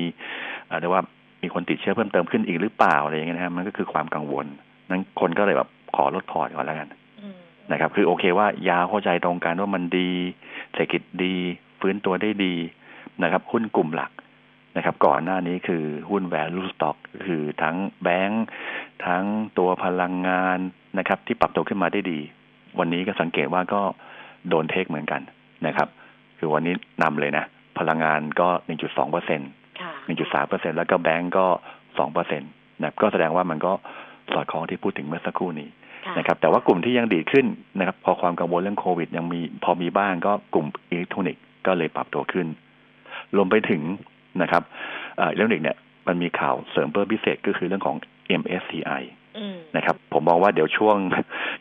[0.69, 1.03] อ่าเรียกว่า
[1.43, 4.45] มีคนติดเชื้อเพิ่มเติมขึ้นอีกหรือเปล่าอะไรอย่างเงี้ยนะครับมันก็คือความกังวล
[4.89, 6.89] นั้นคนก็เลยแบบขอลดพอร์ตก่อนแล้วกัน
[7.21, 7.35] อืม
[7.71, 10.09] นะครับ คือโอเคว่ายาเข้าใจตรงกันว่ามันดี
[10.73, 11.35] เศรษฐกิจดี
[11.79, 12.55] ฟื้นตัวได้ดี
[13.23, 14.11] นะครับหุ้นกลุ่มหลัก
[14.77, 18.45] นะครับ ก่อนหน้านี้คือหุ้น value stock ก็คือทั้งแบงก์
[19.05, 19.23] ทั้ง
[19.57, 20.59] ตัวพลังงาน
[20.97, 22.19] นะครับ ที่ปรับตัวขึ้นมาได้ดี
[22.79, 23.81] วันนี้ก็สังเกตว่าก็
[24.49, 25.21] โดน take เหมือนกัน
[25.67, 25.87] นะครับ
[26.37, 26.73] คือวันนี้
[27.03, 27.45] นำเลยนะ
[27.79, 28.47] พลังงานก็
[28.81, 29.49] 1.2เปอร์เซ็นต์
[29.81, 29.91] ค่ะ
[30.45, 31.47] 1.3เปอร์เซ็นแล้วก็แบงก์ก็
[31.81, 33.73] 2เปอร์เซ็นต์นะครับก็แสดงว่ามันก็
[34.33, 35.69] สอดคล้องที่พูดถึงเมื่อสักครู่นี้
[36.05, 37.45] ค่ะนะครับแต่ว่ากลุ่มที่ยังดีดขึ้น
[37.79, 42.47] นะครับ พอความกังวลเรื่องโควิด ยังมีพอมีบ้างก็กลุ่มอิเล็กทรอนิกส์ก็เลยปรับตัวขึ้น
[43.35, 43.81] รวมไปถึง
[44.43, 44.63] นะครับ
[45.17, 45.77] เอ่ออิเล็กทรอนิกส์เนี่ย
[46.07, 47.95] มันมีข่าวเสริมเพิ่มพิเศษก็คือเรื่องของ
[48.41, 49.03] MSCI
[49.37, 50.97] อืมนะครับ ผมมองว่าเดี๋ยวช่วง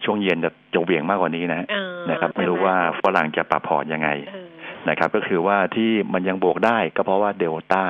[0.04, 4.48] ช่วงเย็นจะจะเหวี่ยงมากกว่านี้นะเออนะครับ ไม่รู้ว่าฝรั่งจะปรับพอร์ตยังไงเออ
[4.88, 7.84] นะครับ ก็คือว่าที่มันยังบวกได้ก็เพราะว่าเดลต้า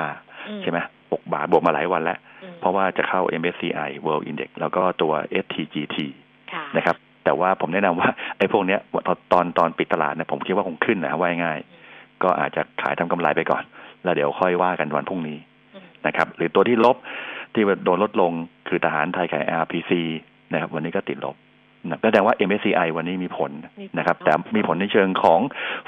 [0.49, 0.79] อืใช่ไหม
[1.11, 5.13] บวกบาทบวกมาหลายวันแล้วอืมเพราะว่าจะเข้า MSCI World Index แล้วก็ตัว
[5.43, 5.97] STGT
[6.53, 13.63] ค่ะนะครับ แต่ว่าผมแนะนำว่าไอ้พวกเนี้ยตอนตอนตอนปิดตลาดเนี่ยผมคิดว่าคงขึ้นนะว่าง่ายๆก็อาจจะขายทำกำไรไปก่อน
[14.07, 15.37] แล้วเดี๋ยวค่อยว่ากันวันพรุ่งนี้
[15.75, 16.95] อืมนะครับ หรือตัวที่ลบ
[17.53, 18.31] ที่โดนลดลง
[18.67, 19.91] คือทหารไทยขาย RPC
[20.53, 21.35] นะครับ วันนี้ก็ติดลบ
[21.89, 23.51] นะแสดงว่า MSCI วันนี้มีผล
[23.97, 25.39] นะครับ แต่มีผลในเชิงของ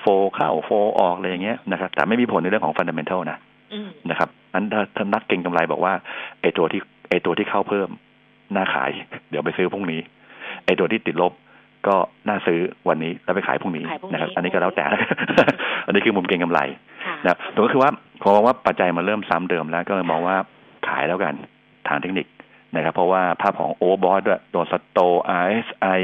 [0.01, 0.05] โฟ
[0.35, 3.37] เข้าโฟออกอะไรอย่างเงี้ยนะครับ แต่ไม่มีผลในเรื่องของฟันเดเมนทัลนะ
[3.73, 5.93] อืมนะครับอันถ้าถ้านักเก็งกำไรบอกว่า
[6.41, 7.89] ไอ้ตัวที่ไอ้ตัวที่เข้าเพิ่ม
[8.55, 8.91] น่าขาย
[9.29, 10.01] เดี๋ยวไปซื้อพรุ่งนี้
[10.65, 11.33] ไอ้ตัวที่ติดลบ
[11.87, 11.95] ก็
[12.27, 12.59] น่าซื้อ
[12.89, 14.85] วันนี้แล้วไปขายพรุ่งนี้ขายพรุ่งนี้นะครับ อันนี้ก็แล้วแต่
[15.85, 16.59] อันนี้คือมุมเก็งกำไร
[17.05, 17.91] ค่ะนะครับแต่ก็คือว่า
[18.21, 20.37] พอมองว่าปัจจัยมันเริ่มซ้ำเดิมแล้วก็เลยมองว่า
[20.87, 21.33] ขายแล้วกัน
[21.87, 22.27] ทางเทคนิค
[22.75, 24.99] นะครับ เพราะว่าภาพของโอเวอร์บอทด้วยโดนสโต
[25.43, 26.01] RSI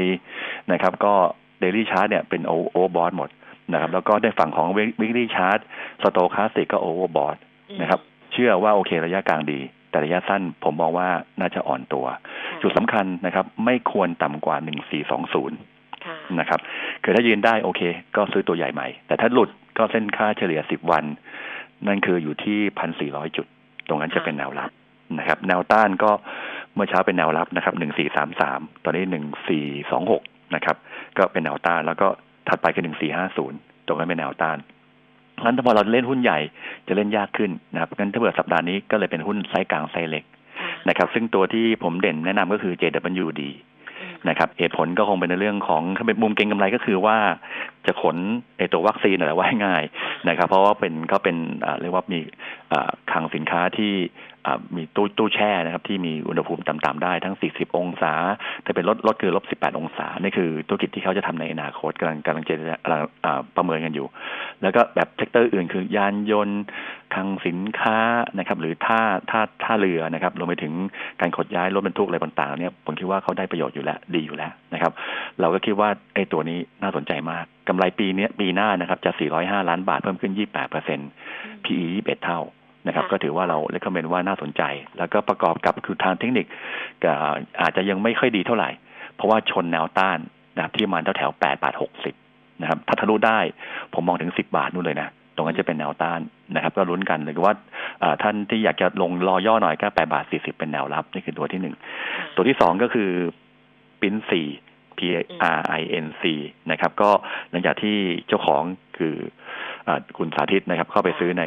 [0.72, 1.14] นะครับ ก็
[1.60, 3.28] daily chart เนี่ยเป็น overbought หมด
[3.72, 4.68] นะครับ แล้วก็ในฝั่งของ
[5.00, 5.58] weekly chart
[6.02, 7.36] stochastic ก็ overbought
[7.80, 8.00] นะครับ
[8.32, 9.60] เชื่อว่าโอเคระยะกลางดี
[9.90, 11.08] แต่ระยะสั้นผมมองว่า
[11.40, 12.06] น่าจะอ่อนตัว
[12.62, 14.56] จุดสำคัญนะครับ ไม่ควรต่ำกว่า
[15.44, 16.60] 1420ค่ะนะครับ
[17.02, 17.80] คือถ้ายืนได้โอเค
[18.16, 21.04] ก็ซื้อตัวใหญ่ใหม่ แต่ถ้าหลุดก็เส้นค่าเฉลี่ย10วัน
[21.86, 22.58] นั่นคืออยู่ที่
[23.12, 23.46] 1,400จุด
[23.88, 24.70] ตรงนั้นจะเป็นแนวรับ
[25.18, 26.10] นะครับ แนวต้านก็
[26.74, 30.22] เมื่อเช้าเป็นแนวรับนะครับหนึ่งสี่สามสามตอนนี้หนึ่งสี่สองหก
[30.54, 30.76] นะครับ
[31.18, 32.08] ก็เป็นแนวต้านแล้วก็
[32.48, 34.58] ถัดไปคือหนึ่งสี่ห้าศูนย์ตรงนั้นเป็นแนวต้าน
[35.42, 36.38] งั้นถ้าพอเราเล่นหุ้นใหญ่
[36.88, 40.24] จะเล่นยากขึ้นนะครับงั้นถ้าเผื่อสัปดาห์นี้ก็เลยเป็นหุ้นไซส์กลางไซส์เล็ก
[40.88, 43.42] นะครับ ซึ่งตัวที่ผมเด่นแนะนำก็คือ JWD
[44.28, 47.16] นะครับเหตุผลก็คงเป็นในเรื่องของถ้าเป็นมุมเก็งกำไรก็คือว่า
[47.86, 48.16] จะขน
[48.58, 49.82] ไอตัววัคซีนอะไรไว้ง่าย
[50.28, 51.36] นะครับ เพราะว่าเป็นก็เป็น
[51.80, 52.20] เรียกว่ามี
[53.10, 53.94] คลังสินค้าที่
[54.76, 58.12] มีตู้ตู้แช่นะครับ ที่มีอุณหภูมิต่ำๆได้ทั้ง 40 องศา
[58.64, 63.02] ถ้าเป็นลดลดคือลบ 18 องศา นี่คือธุรกิจที่เขาจะทำในอนาคตกำลังกำลังจะกำลัง
[63.56, 64.06] ประเมินกันอยู่
[64.62, 66.62] แล้วก็แบบ sector อื่นคือยานยนต์
[67.14, 67.98] คลังสินค้า
[68.38, 70.72] นะครับ หรือท่าท่าท่าเรือนะครับรวมไปถึง
[71.20, 74.92] การขนย้ายรถบรรทุกอะไรต่างๆเนี่ยผมคิดว่าเขาได้ประโยชน์อยู่แล้วดีอยู่แล้วนะครับ
[75.40, 79.10] เราก็คิดว่าไอ้ตัวนี้น่าสนใจมาก กำไรปีนี้ปีหน้านะครับจะ
[79.40, 81.10] 405 ล้านบาทเพิ่มขึ้น 28เปอร์เซ็นต์
[81.64, 82.40] PE 21 เท่า
[82.86, 84.62] นะครับก็ถือว่าเราเลคคอมเมนต์ว่าน่าสนใจ
[84.98, 86.46] แล้วก็ประกอบกับคือทางเทคนิค
[87.60, 88.70] อาจจะยังไม่ค่อยดีเท่าไหร่
[89.16, 90.18] เพราะว่าชนแนวต้าน
[90.56, 92.14] นะครับที่มันแถวแถวแปดบาทหกสิบ
[92.60, 93.38] นะครับถ้าทะลุได้
[93.94, 96.20] ผมมองถึงสิบบาทนู่นเลยนะตรงนั้นจะเป็นแนวต้าน
[96.54, 97.54] นะครับ ก็ลุ้นกันหรือว่า
[98.22, 101.74] ท่านที่อยากจะลงรอย่อหน่อยก็แปดบาทสี่สิบเป็นแนวรับ นี่คือตัวที่หนึ่ง
[102.36, 103.10] ตัวที่สองก็คือ
[104.00, 104.46] ปิ้นสี่
[104.98, 105.00] P
[105.58, 106.22] R I N C
[106.70, 107.10] นะครับ ก็
[107.50, 107.96] หลังจากที่
[108.28, 108.62] เจ้าของ
[108.98, 109.14] คือ
[109.88, 111.44] อคุณสาธิตนะครับ เข้าไปซื้อใน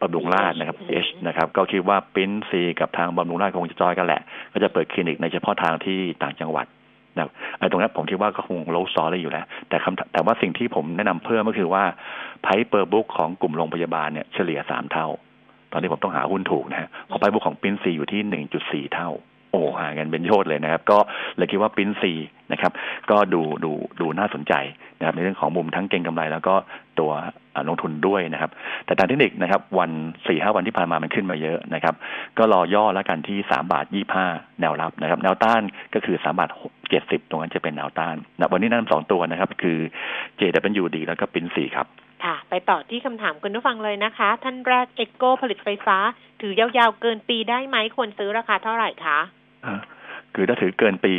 [0.00, 4.20] บำรุงราชนะครับเอชนะครับ ก็คิดว่าปิ้นซีกับทางบำรุงราชคงจะจอยกันแหละ
[4.52, 6.66] ก็จะเปิดคลินิกในเฉพาะทางที่ต่างจังหวัด
[7.16, 11.84] นะไอ้ตรงนี้ผมคิดว่าก็คงโลซอเลยอยู่แล้ว แต่คำแต่ว่าสิ่งที่ผมแนะนำเพิ่มก็คือว่า
[12.42, 15.08] ไพเปอร์บุ๊กของกลุ่มโรงพยาบาลเนี่ยเฉลี่ยสามเท่า
[15.72, 19.10] ตอนนี้ผมต้องหาหุ้นถูกนะฮะพองไพบุ๊กของปิ้นซีอยู่ที่หนึ่งจุดสี่เท่า
[19.56, 20.98] โอ้ห่างกันเป็นโยชน์เลยนะครับ ก็
[21.36, 22.12] เลยคิดว่าปิ้นซี
[22.52, 22.72] นะครับ
[23.10, 24.54] ก็ดูดูดูน่าสนใจ
[24.98, 26.54] นะครับ ในเรื่องของมุมทั้งเก่งกำไรแล้วก็
[26.98, 27.12] ตัว
[27.68, 28.50] ลงทุนด้วยนะครับ
[28.86, 29.90] แต่ทางเทคนิคนะครับ วัน
[30.26, 31.94] สี่ห้าวันที่ผ่านมามันขึ้นมาเยอะนะครับ
[32.38, 34.26] ก็รอย่อแล้วกันที่สามบาทยี่ห้า
[34.60, 35.62] แนวรับนะครับ แนวต้าน
[35.94, 36.50] ก็คือสามบาท
[36.90, 39.78] เจ็ดสิบตรงนั้นจะเป็นแนวต้านนะวันนี้นั่นสองตัวนะครับ คือ
[40.40, 41.86] JWD แล้วก็ปินสี่ครับ
[42.24, 45.98] ค่ะ ไปต่อที่คำถามคุณผู้ฟังเลยนะคะ ท่านแรก EGCO ผลิตไฟฟ้า
[46.40, 49.18] ถือยาวๆเกินปีได้ไหมควรซื้อราคาเท่าไหร่คะ
[50.34, 51.14] คือถ้าถือเกินปี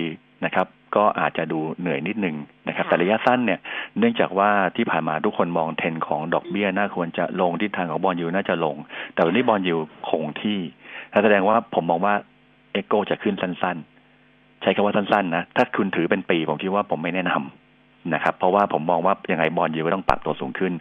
[0.45, 2.35] นะครับ ก็อาจจะดูเหนื่อยนิดนึง
[2.67, 3.59] นะครับ แต่ระยะสั้นเนี่ย
[3.99, 8.75] เนื่องจากว่าที่ผ่านมาทุกคนมองเทรนของดอกเบี้ยน่าควรจะลงทิศทางของ bond yield น่าจะลง
[9.13, 9.75] แต่วันนี้ bond yield
[10.09, 10.59] คงที่
[11.23, 12.13] แสดงว่าผมมองว่า
[12.73, 13.77] EGCO จะขึ้นสั้น
[14.19, 20.73] ๆ ใช้คำว่าสั้นๆนะ ถ้าคุณถือเป็นปีผมคิดว่าผมไม่แนะนำนะครับ เพราะว่าผมมองว่ายังไงบอลยูก็ต้องปรับตัวสูงขึ้น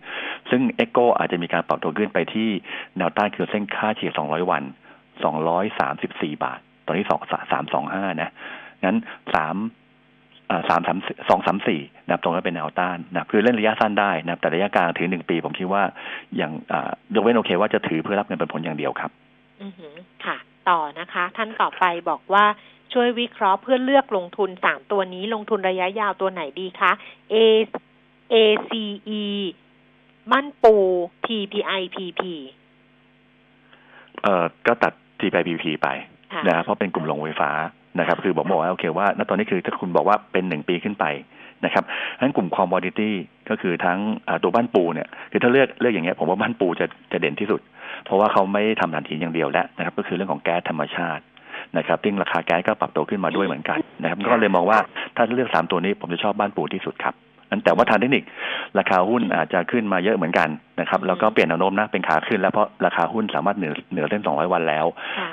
[0.51, 2.49] ซึ่งเอ็กโกอาจจะมีการปรับตัวขึ้นไปที่
[2.97, 4.63] แนวต้านคือเส้นค่าเฉลี่ย200 วัน
[5.53, 7.13] 234 บาท ตอนนี้2
[7.53, 8.31] 3 2 5นะ
[8.85, 8.97] งั้น
[9.35, 9.57] สาม
[10.69, 15.83] สามสามสองสามสี่นะตรงนั้นเป็นแนวต้านนะคือเล่นระยะสั้นได้นะแต่ระยะกลางถือหนึ่งปี ผมคิดว่า
[16.37, 16.53] อย่าง
[17.15, 19.11] ยกเว้นโอเคว่าจะถือเพื่อรับเงินเป็นผลอย่างเดียวครับ
[19.63, 19.73] อือ
[20.25, 20.37] ค่ะ
[20.69, 22.45] ต่อนะคะ ท่านต่อไปบอกว่า
[22.93, 26.93] ช่วยวิเคราะห์เพื่อเลือกลงทุนสามตัวนี้ลงทุนระยะยาวตัวไหนดีคะ
[27.33, 27.35] A
[28.35, 28.37] A
[28.71, 28.73] C
[29.21, 29.23] E
[30.33, 30.75] มั่นปู
[31.27, 32.23] T P I P P
[34.23, 35.89] เอ่อก็ตัด T P I P P ไป
[36.49, 37.51] นะเพราะเป็นกลุ่มลงไฟฟ้า
[38.01, 41.05] นะครับ คือบอกบอกว่าโอเคว่าณตอนนี้คือถ้าคุณบอกว่าเป็นหนึ่งปีขึ้นไป
[41.65, 41.85] นะครับ
[42.21, 43.15] ทั้นกลุ่มคอมมอดิตี้
[43.51, 43.99] ก็คือทั้ง
[44.43, 47.61] ตัวบ้านปูเนี่ยคือถ้าเลือกเลือกอย่างเงี้ยผมว่าบ้านปูจะจะเด่นที่สุด
[48.05, 51.23] เพราะว่าเขาไม่ทำฐานหินอย่างเดียวแล้วนะครับ ก็คือเรื่องของแก๊สธรรมชาติ
[51.77, 54.79] นะครับซึ่งราคาแก๊สก็ปรับตัวขึ้นมาด้วยเหมือนกันนะครับ ก็เลยมองว่า
[55.17, 57.15] ถ้าเลือกสามตัวนี้ผมจะชอบบ้านปูที่สุดครับ
[57.65, 58.25] แต่ว่าทางเทคนิค
[58.79, 60.49] ราคาหุ้นอาจจะขึ้นมาเยอะเหมือนกัน
[60.81, 64.87] นะครับแล้วก็เปลี่ยนแนวโน้มนะเป็นขาขึ้นแล้วเพราะราคาหุ้นสามารถเหนือเหนือเส้นสองร้อยวันแล้ว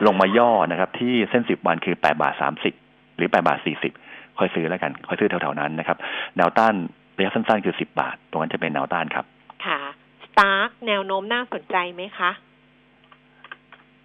[0.05, 2.73] ลงมาย่อนะครับที่เส้นสิบวันคือแปดบาทสามสิบ
[3.17, 3.93] หรือแปดบาทสี่สิบ
[4.37, 5.97] ค่อยซื้อแล้วกัน ค่อยซื้อแถวๆนั้นนะครับ
[6.37, 6.73] แนวต้าน
[7.17, 9.25] ระยะสั้นๆคือสิบบาท ตรงนั้นจะเป็นแนวต้านครับ
[9.65, 9.79] ค่ะ
[10.23, 12.31] สตาร์กแนวโน้มน่าสนใจไหมคะ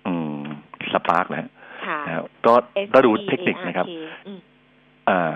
[0.07, 0.41] อืม
[0.93, 1.49] สปาร์กนะ
[1.87, 2.01] ค่ะ
[2.47, 2.55] ก็
[2.95, 3.87] ก็ดูเทคนิคนะครับ
[5.11, 5.31] อ่า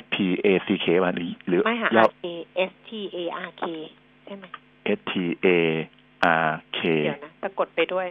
[0.00, 1.10] S P A C K มา
[1.48, 2.24] หรือไม่ค่ะ R K
[2.70, 3.18] S T A
[3.48, 3.62] R K
[4.26, 4.44] ใช่ไหม
[4.98, 5.14] S T
[5.46, 5.48] A
[6.46, 8.06] R K เดี๋ยวนะสะกดไปด้วย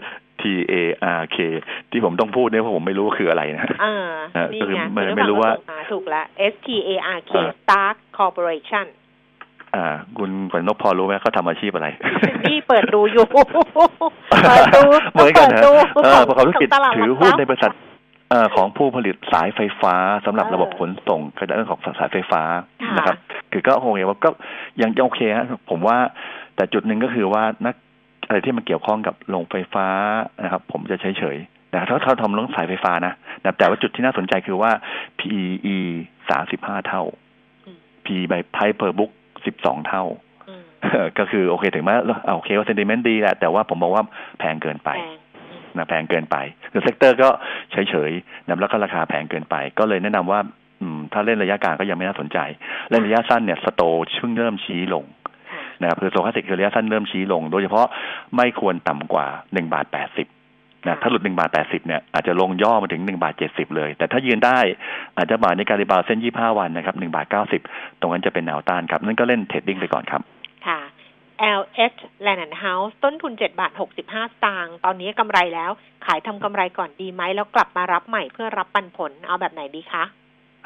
[0.00, 0.02] S
[0.40, 0.42] T
[0.72, 0.74] A
[1.20, 1.38] R K
[1.90, 5.52] ที่ผมต้องพูดเนี่ยเพราะผมไม่รู้คืออะไรนะอ่านี่ไงไม่ไม่รู้ว่า
[5.92, 7.32] ถูกแล้ว S T A R K
[7.62, 8.86] Stark Corporation
[9.74, 9.86] อ่า
[10.18, 11.88] คุณขวัญนกพอรู้ไหมเขาทำอาชีพอะไร
[12.50, 14.82] นี่เปิดดูอยู่ เปิดดู
[15.12, 15.62] เหมือนกันนะ
[16.04, 17.72] เออประกอบธุรกิจถือหุ้นในบริษัท
[18.54, 19.94] ของผู้ผลิตสายไฟฟ้า
[20.26, 22.42] สำหรับระบบขนส่งก็เรื่องของสายไฟฟ้า
[22.96, 23.16] นะครับ
[23.52, 24.30] คือก็คงเห็นว่าก็
[24.82, 25.98] ยังโอเคฮะผมว่า
[26.56, 27.74] แต่จุดหนึ่งก็คือว่านัก
[28.26, 29.86] อะไรที่มันเกี่ยวข้องกับโรงไฟฟ้า
[30.42, 31.36] นะครับ ผมจะเฉยเฉย
[31.74, 33.14] นะถ้าเขาทำเรื่องสายไฟฟ้านะ
[33.58, 34.70] แต่ว่าจุดที่น่าสนใจคือว่า
[35.18, 35.76] PE
[36.30, 37.02] สามสิบห้าเท่า
[38.04, 39.12] PE by price per book
[39.46, 40.04] สิบสองเท่า
[41.18, 41.94] ก็คือโอเคถึงแม้
[42.34, 44.04] โอเคว่า sentiment ดีแหละแต่ว่าผมบอกว่า
[44.38, 44.90] แพงเกินไป
[45.76, 46.36] นะแพงเกินไป
[46.72, 47.28] คือ sector ก็
[47.72, 50.40] เฉยๆนะแล้วก็ราคาแพงเกินไป ก็เลยแนะนำว่า
[50.80, 52.38] อืมถ้าเล่นระยะกลางก็ยังไม่น่าสนใจ
[52.90, 53.82] เล่นระยะสั้นเนี่ย sto
[54.18, 55.04] เพิ่งเริ่มชี้ลง
[55.50, 57.86] ค่ะนะครับคือ stochastic คือระยะสั้นเริ่มชี้ลง โดยเฉพาะ
[58.36, 60.28] ไม่ควรต่ำกว่าหนึ่งบาทแปดสิบ
[60.86, 64.58] นะถ้าหลุดหนึ่งบาทแปดสิบเนี่ยอาจจะลงย่อมาถึงหนึ่งบาทเจ็ดสิบเลย แต่ถ้ายืนได้
[65.16, 67.60] อาจจะมาในการ rebound เส้นยี่ห้าวันนะครับหนึ่งบาทเก้าสิบ
[68.00, 70.22] ตรงนั้นจะเป็นแนวต้านครับนั่นก็เล่น trading ไปก่อนครับ
[70.66, 70.78] ค่ะ
[71.58, 75.70] LH Land and House ต้นทุน 7 บาท 65 สตางค์ ตอนนี้กำไรแล้ว
[76.06, 80.04] ขายทำกำไรก่อนดีไหม แล้วกลับมารับใหม่เพื่อรับปันผล เอาแบบไหนดีคะ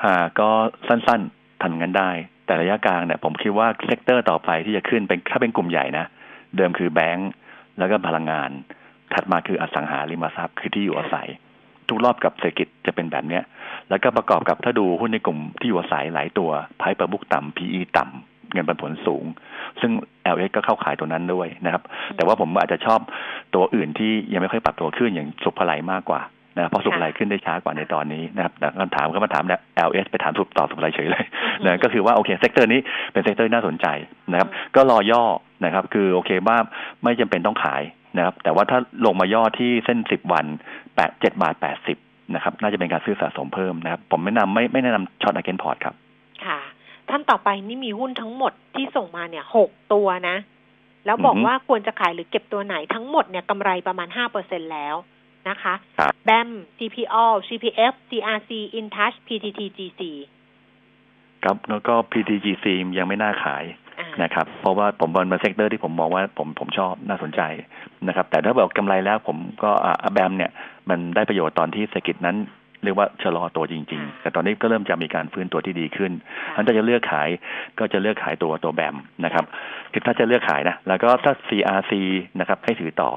[0.02, 0.48] หาก็
[0.88, 2.10] สั้นๆทำงั้นได้
[2.46, 6.06] แต่ระยะกลางเนี่ยผมคิดว่า sector ต่อไปที่จะขึ้นเป็นถ้าเป็นกลุ่มใหญ่นะ
[6.56, 7.30] เดิมคือแบงก์
[7.78, 8.50] แล้วก็พลังงาน
[9.12, 11.28] ถัดมาคืออสังหาริมทรัพย์คือที่อยู่อาศัย
[11.88, 13.42] ทุกรอบกับเศรษฐกิจจะเป็นแบบเนี้ย
[13.88, 19.24] แล้วก็ประกอบกับถ้าดูหุ้นในกลุ่มที่อยู่อาศัยหลายตัว price per book ต่ำ PE ต่ำ เงินปันผลสูง
[19.80, 19.92] ซึ่ง
[20.34, 21.82] LH ก็เข้าข่ายตัวนั้นด้วยนะครับ
[22.16, 23.00] แต่ว่าผมอาจจะชอบ
[23.54, 26.20] ตัวอื่นที่ยังไม่ค่อยปรับตัวขึ้นอย่างศุภาลัยมากกว่า
[26.56, 31.24] นะเพราะศุภาลัยขึ้นได้ช้ากว่าในตอนนี้นะครับแต่คำถามก็มาถามแล้ว LS ไปถามศุภต่อศุภาลัยเฉยเลย
[31.64, 32.80] นะก็คือว่าโอเค sector นี้
[33.12, 33.86] เป็น sector ที่น่าสนใจ
[34.32, 35.22] นะครับ ก็รอย่อ
[35.64, 36.58] นะครับ คือโอเคว่า
[37.04, 37.82] ไม่จำเป็นต้องขาย
[38.16, 40.46] นะครับ แต่ว่าถ้าลงมาย่อที่เส้นสิบวัน
[40.96, 41.96] แปดเจ็ดบาทแปดสิบ
[42.34, 45.94] นะครับ น่าจะเป็นการซื้อสะสมเพิ่มนะครับ ผมแนะนำไม่ไม่แนะนำ short against port ครับ
[46.46, 46.58] ค่ะ
[47.10, 50.36] ท่านต่อไปนี่มีหุ้นทั้งหมดที่ส่งมาเนี่ยหกตัวนะ
[51.06, 54.08] แล้วบอกอือฮึว่าควรจะขายหรือเก็บตัวไหนทั้งหมดเนี่ยกำไรประมาณ
[54.40, 54.94] 5%แล้ว
[55.48, 56.48] นะคะครับแบม
[56.78, 60.02] CPO CPF CRC InTouch PTTGC
[61.44, 62.64] ครับแล้วก็ PTTGC
[62.98, 63.64] ยังไม่น่าขาย
[63.98, 67.40] อ่านะครับ เพราะว่าผมเป็น sector ที่ผมมองว่าผมผมชอบน่าสนใจ
[68.06, 70.50] นะครับ แต่ถ้าบอกกำไรแล้วผมก็อ่า BAM เนี่ย
[70.88, 72.36] มันได้ประโยชน์ตอนที่เศรษฐกิจนั้น
[72.86, 76.12] เรียกว่าชะลอตัวจริง ๆ แต่ตอนนี้ก็เริ่มจะมีการฟื้นตัวที่ดีขึ้น
[76.46, 77.28] ค่ะอันถ้าจะเลือกขาย
[77.78, 79.44] ก็จะเลือกขายตัวตัว BAM นะครับ
[79.92, 81.92] คือถ้าจะเลือกขายนะ แล้วก็ถ้า CRC
[82.40, 83.10] นะครับให้ถือต่อ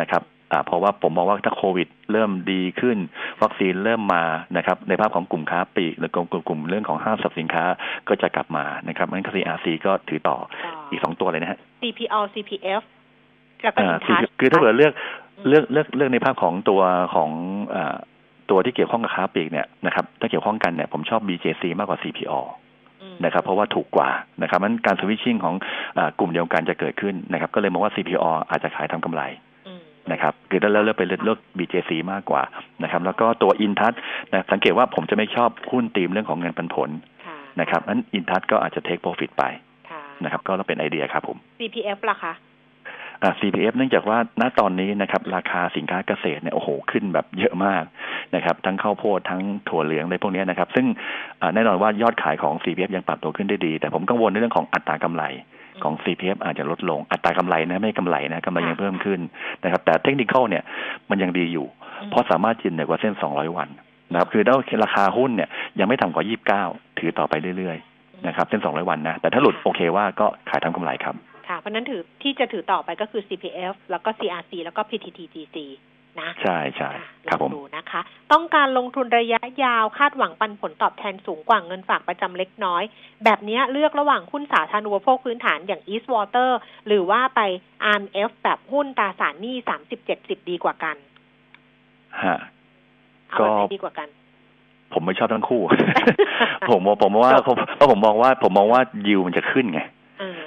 [0.00, 2.98] นะครับอ่าเพราะว่าผมมองว่าถ้าโควิด เริ่มดีขึ้น
[3.42, 4.24] วัคซีนเริ่มมา
[4.56, 7.64] นะครับในภาพของกลุ่มค้าปลีกหรือกลุ่มกลุ่มกลุ่มเรื่องของห้างสรรพสินค้า
[8.08, 12.82] ก็จะกลับมานะครับงั้น CRC ก็ถือต่อต่ออีกสองตัวเลยนะฮะ CPO CPF
[13.62, 14.92] แล้วก็อ่า InTouch คือถ้าเกิดเลือก
[15.48, 16.82] เลือกเลือกเลือกในภาพของตัว
[17.14, 17.30] ของ
[17.74, 17.96] อ่า
[18.50, 22.40] ตัวที่เกี่ยวข้องกับค้าปลีกเนี่ยนะครับถ้าเกี่ยวข้องกันเนี่ยผมชอบ BJC มากกว่า CPO
[23.02, 24.10] อืมนะครับเพราะว่าถูกกว่า
[24.42, 25.54] นะครับมันการสวิตชิ่งของ
[25.98, 29.22] อากลุ่มเดียวกันจะเกิดขึ้นนะครับ ก็เลยมองว่า CPO อาจจะขายทำกำไร
[29.66, 29.80] อืม
[30.12, 32.42] นะครับคือถ้าเลือกเลือกไปเลือกเลือก BJC มากกว่า
[32.82, 33.92] นะครับ แล้วก็ตัวอินทัศ
[34.32, 36.90] นะสังเกตว่าผมจะไม่ชอบหุ้นตีมเรื่องของเงินปันผล
[37.26, 39.44] ค่ะนะครับนั้นอินทัศก็อาจจะเทคโปรฟิตไป
[39.90, 42.55] ค่ะนะครับ ก็เป็นไอเดียครับผม CPF ล่ะคะอ่า
[43.40, 47.84] CPF เนื่องจากว่าณตอนนี้นะครับราคาสินค้าเกษตรเนี่ยโอ้โหขึ้นแบบเยอะมาก
[48.34, 50.86] นะครับทั้งข้าวโพดทั้งถั่วเหลืองอะไรพวกนี้นะครับ ซึ่ง
[51.54, 55.24] แน่นอนว่ายอดขายของ CPF ยังปรับตัวขึ้นได้ดี แต่ผมกังวลในเรื่องของอัตรากำไร
[55.82, 59.20] ของ CPF อาจจะลดลง อัตรากำไรนะไม่กำไรนะกำไรยังเพิ่มขึ้น
[59.64, 60.62] นะครับ แต่เทคนิคเนี่ย
[61.10, 61.66] มันยังดีอยู่
[62.10, 63.68] เพราะสามารถยืนเหนือกว่าเส้น 200 วัน
[64.12, 65.48] นะครับคือถ้าราคาหุ้นเนี่ย
[65.78, 66.24] ยังไม่ต่ำกว่า
[66.62, 71.14] 29 ถือต่อไปเรื่อยๆนะครับเส้น 200 วันนะแต่ถ้าหลุดโอเคว่าก็ขายทำกำไรครับ
[71.48, 75.56] ค่ะ เพราะฉะนั้นถือที่จะถือต่อไปก็คือ CPF แล้วก็ CRC แล้วก็ PTTGC
[76.20, 78.00] นะใช่ใช่ค่ะครับลผองมดูนะคะ
[78.32, 82.82] ต้องการลงทุนระยะยาวคาดหวังปันผลตอบแทนสูงกว่าเงินฝากประจำเล็กน้อย
[83.24, 86.50] แบบเนี้ยเลือกระหว่างหุ้นสาธารณูปโภคพื้นฐานอย่าง East Water
[86.86, 87.40] หรือว่าไป
[87.94, 90.96] RMF แบบหุ้นตราสารหนี้สามสิบเจ็ดสิบดีกว่ากัน
[92.22, 92.38] ฮะ
[93.30, 94.08] เอาแบบไหนดีกว่ากัน
[94.92, 95.62] ผมไม่ชอบทั้งคู่
[96.70, 99.95] ผมมองผมว่าผมเพราะผมมองว่า ผมมองว่ายิวมันจะขึ้นไงเออ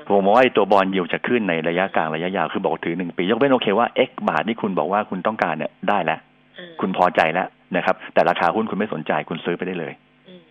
[0.10, 6.20] ผมมองว่าไอ้ตัวบอลยิวจะขึ้นในระยะกลางระยะยาวคือบอกถือหนึ่งปี ยกเว้นโอเคว่า X บาทที่คุณบอกว่าคุณต้องการเนี่ยได้แล้ว
[6.55, 9.93] เออคุณพอใจแล้วนะครับ แต่ราคาหุ้นคุณไม่สนใจคุณซื้อไปได้เลย
[10.28, 10.41] อืม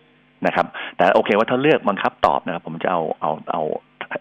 [0.45, 0.65] นะครับ
[0.97, 3.63] แต่โอเคว่าถ้าเลือกบังคับตอบนะครับ ผมจะเอาเอาเอา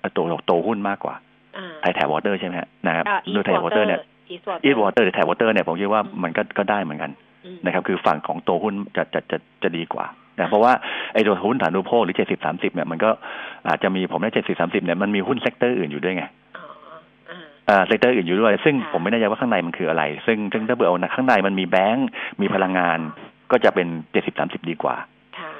[0.00, 1.14] เอาตัวตัวหุ้นมากกว่า
[1.56, 5.52] อ่า Thai Tap Water ใช่ไหมฮะนะครับอ่าดู Thai Tap Water เนี่ย East Water East Water หรือ Tap Water
[5.54, 7.10] เนี่ยผมคิดว่าอืมมันก็ก็ได้เหมือนกัน
[7.44, 10.06] อืมนะครับ คือฝั่งของตัวหุ้นจะจะจะจะดีกว่า
[10.40, 10.72] นะเพราะว่า
[11.14, 13.10] ไอ้ตัวหุ้นสาธารณูปโภคหรือเจ็ดสิบสามสิบเนี่ยมันก็
[13.68, 16.24] อาจจะมีผมได้เจ็ดสิบสามสิบเนี่ยมันมีหุ้น sector อื่นอยู่ด้วยไง
[16.56, 16.66] อ๋อ
[17.30, 22.08] อ่าอ่า sector อื่นอยู่ด้วย ซึ่งค่ะผมไม่แน่ใจว่าข้างในมันคืออะไร ซึ่งซึ่งถ้าเผื่อเอานะข้างในมันมีแบงก์
[22.40, 22.98] มีพลังงาน
[23.52, 24.96] ก็จะเป็นเจ็ดสิบสามสิบดีกว่า
[25.38, 25.50] ค่ะ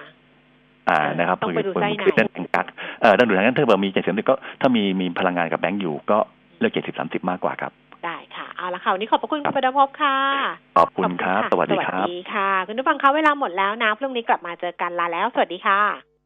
[0.89, 2.66] อ่าเออนะครับต้องไปดูคือไส้ในคือเรื่องกัก
[3.01, 6.18] เออต้องดูทางนั้นถ้าเผื่อมีเจ็ดสิบก็ถ้ามีมีพลังงานกับแบงก์อยู่ก็
[6.61, 7.88] เลือกเจ็ดสิบสามสิบมากกว่าครับได้
[8.37, 10.16] ค่ะ เอาละค่ะวันนี้ขอบพระคุณคุณปฐพภค่ะ
[10.79, 16.17] ขอบคุณครับขอสวัสดีครับ สวัสดีค่ะ คุณผู้ฟังคะเวลาหมดแล้วนะพรุ่งนี้กลับมาเจอกันลาแล้ว สวัสดีค่ะ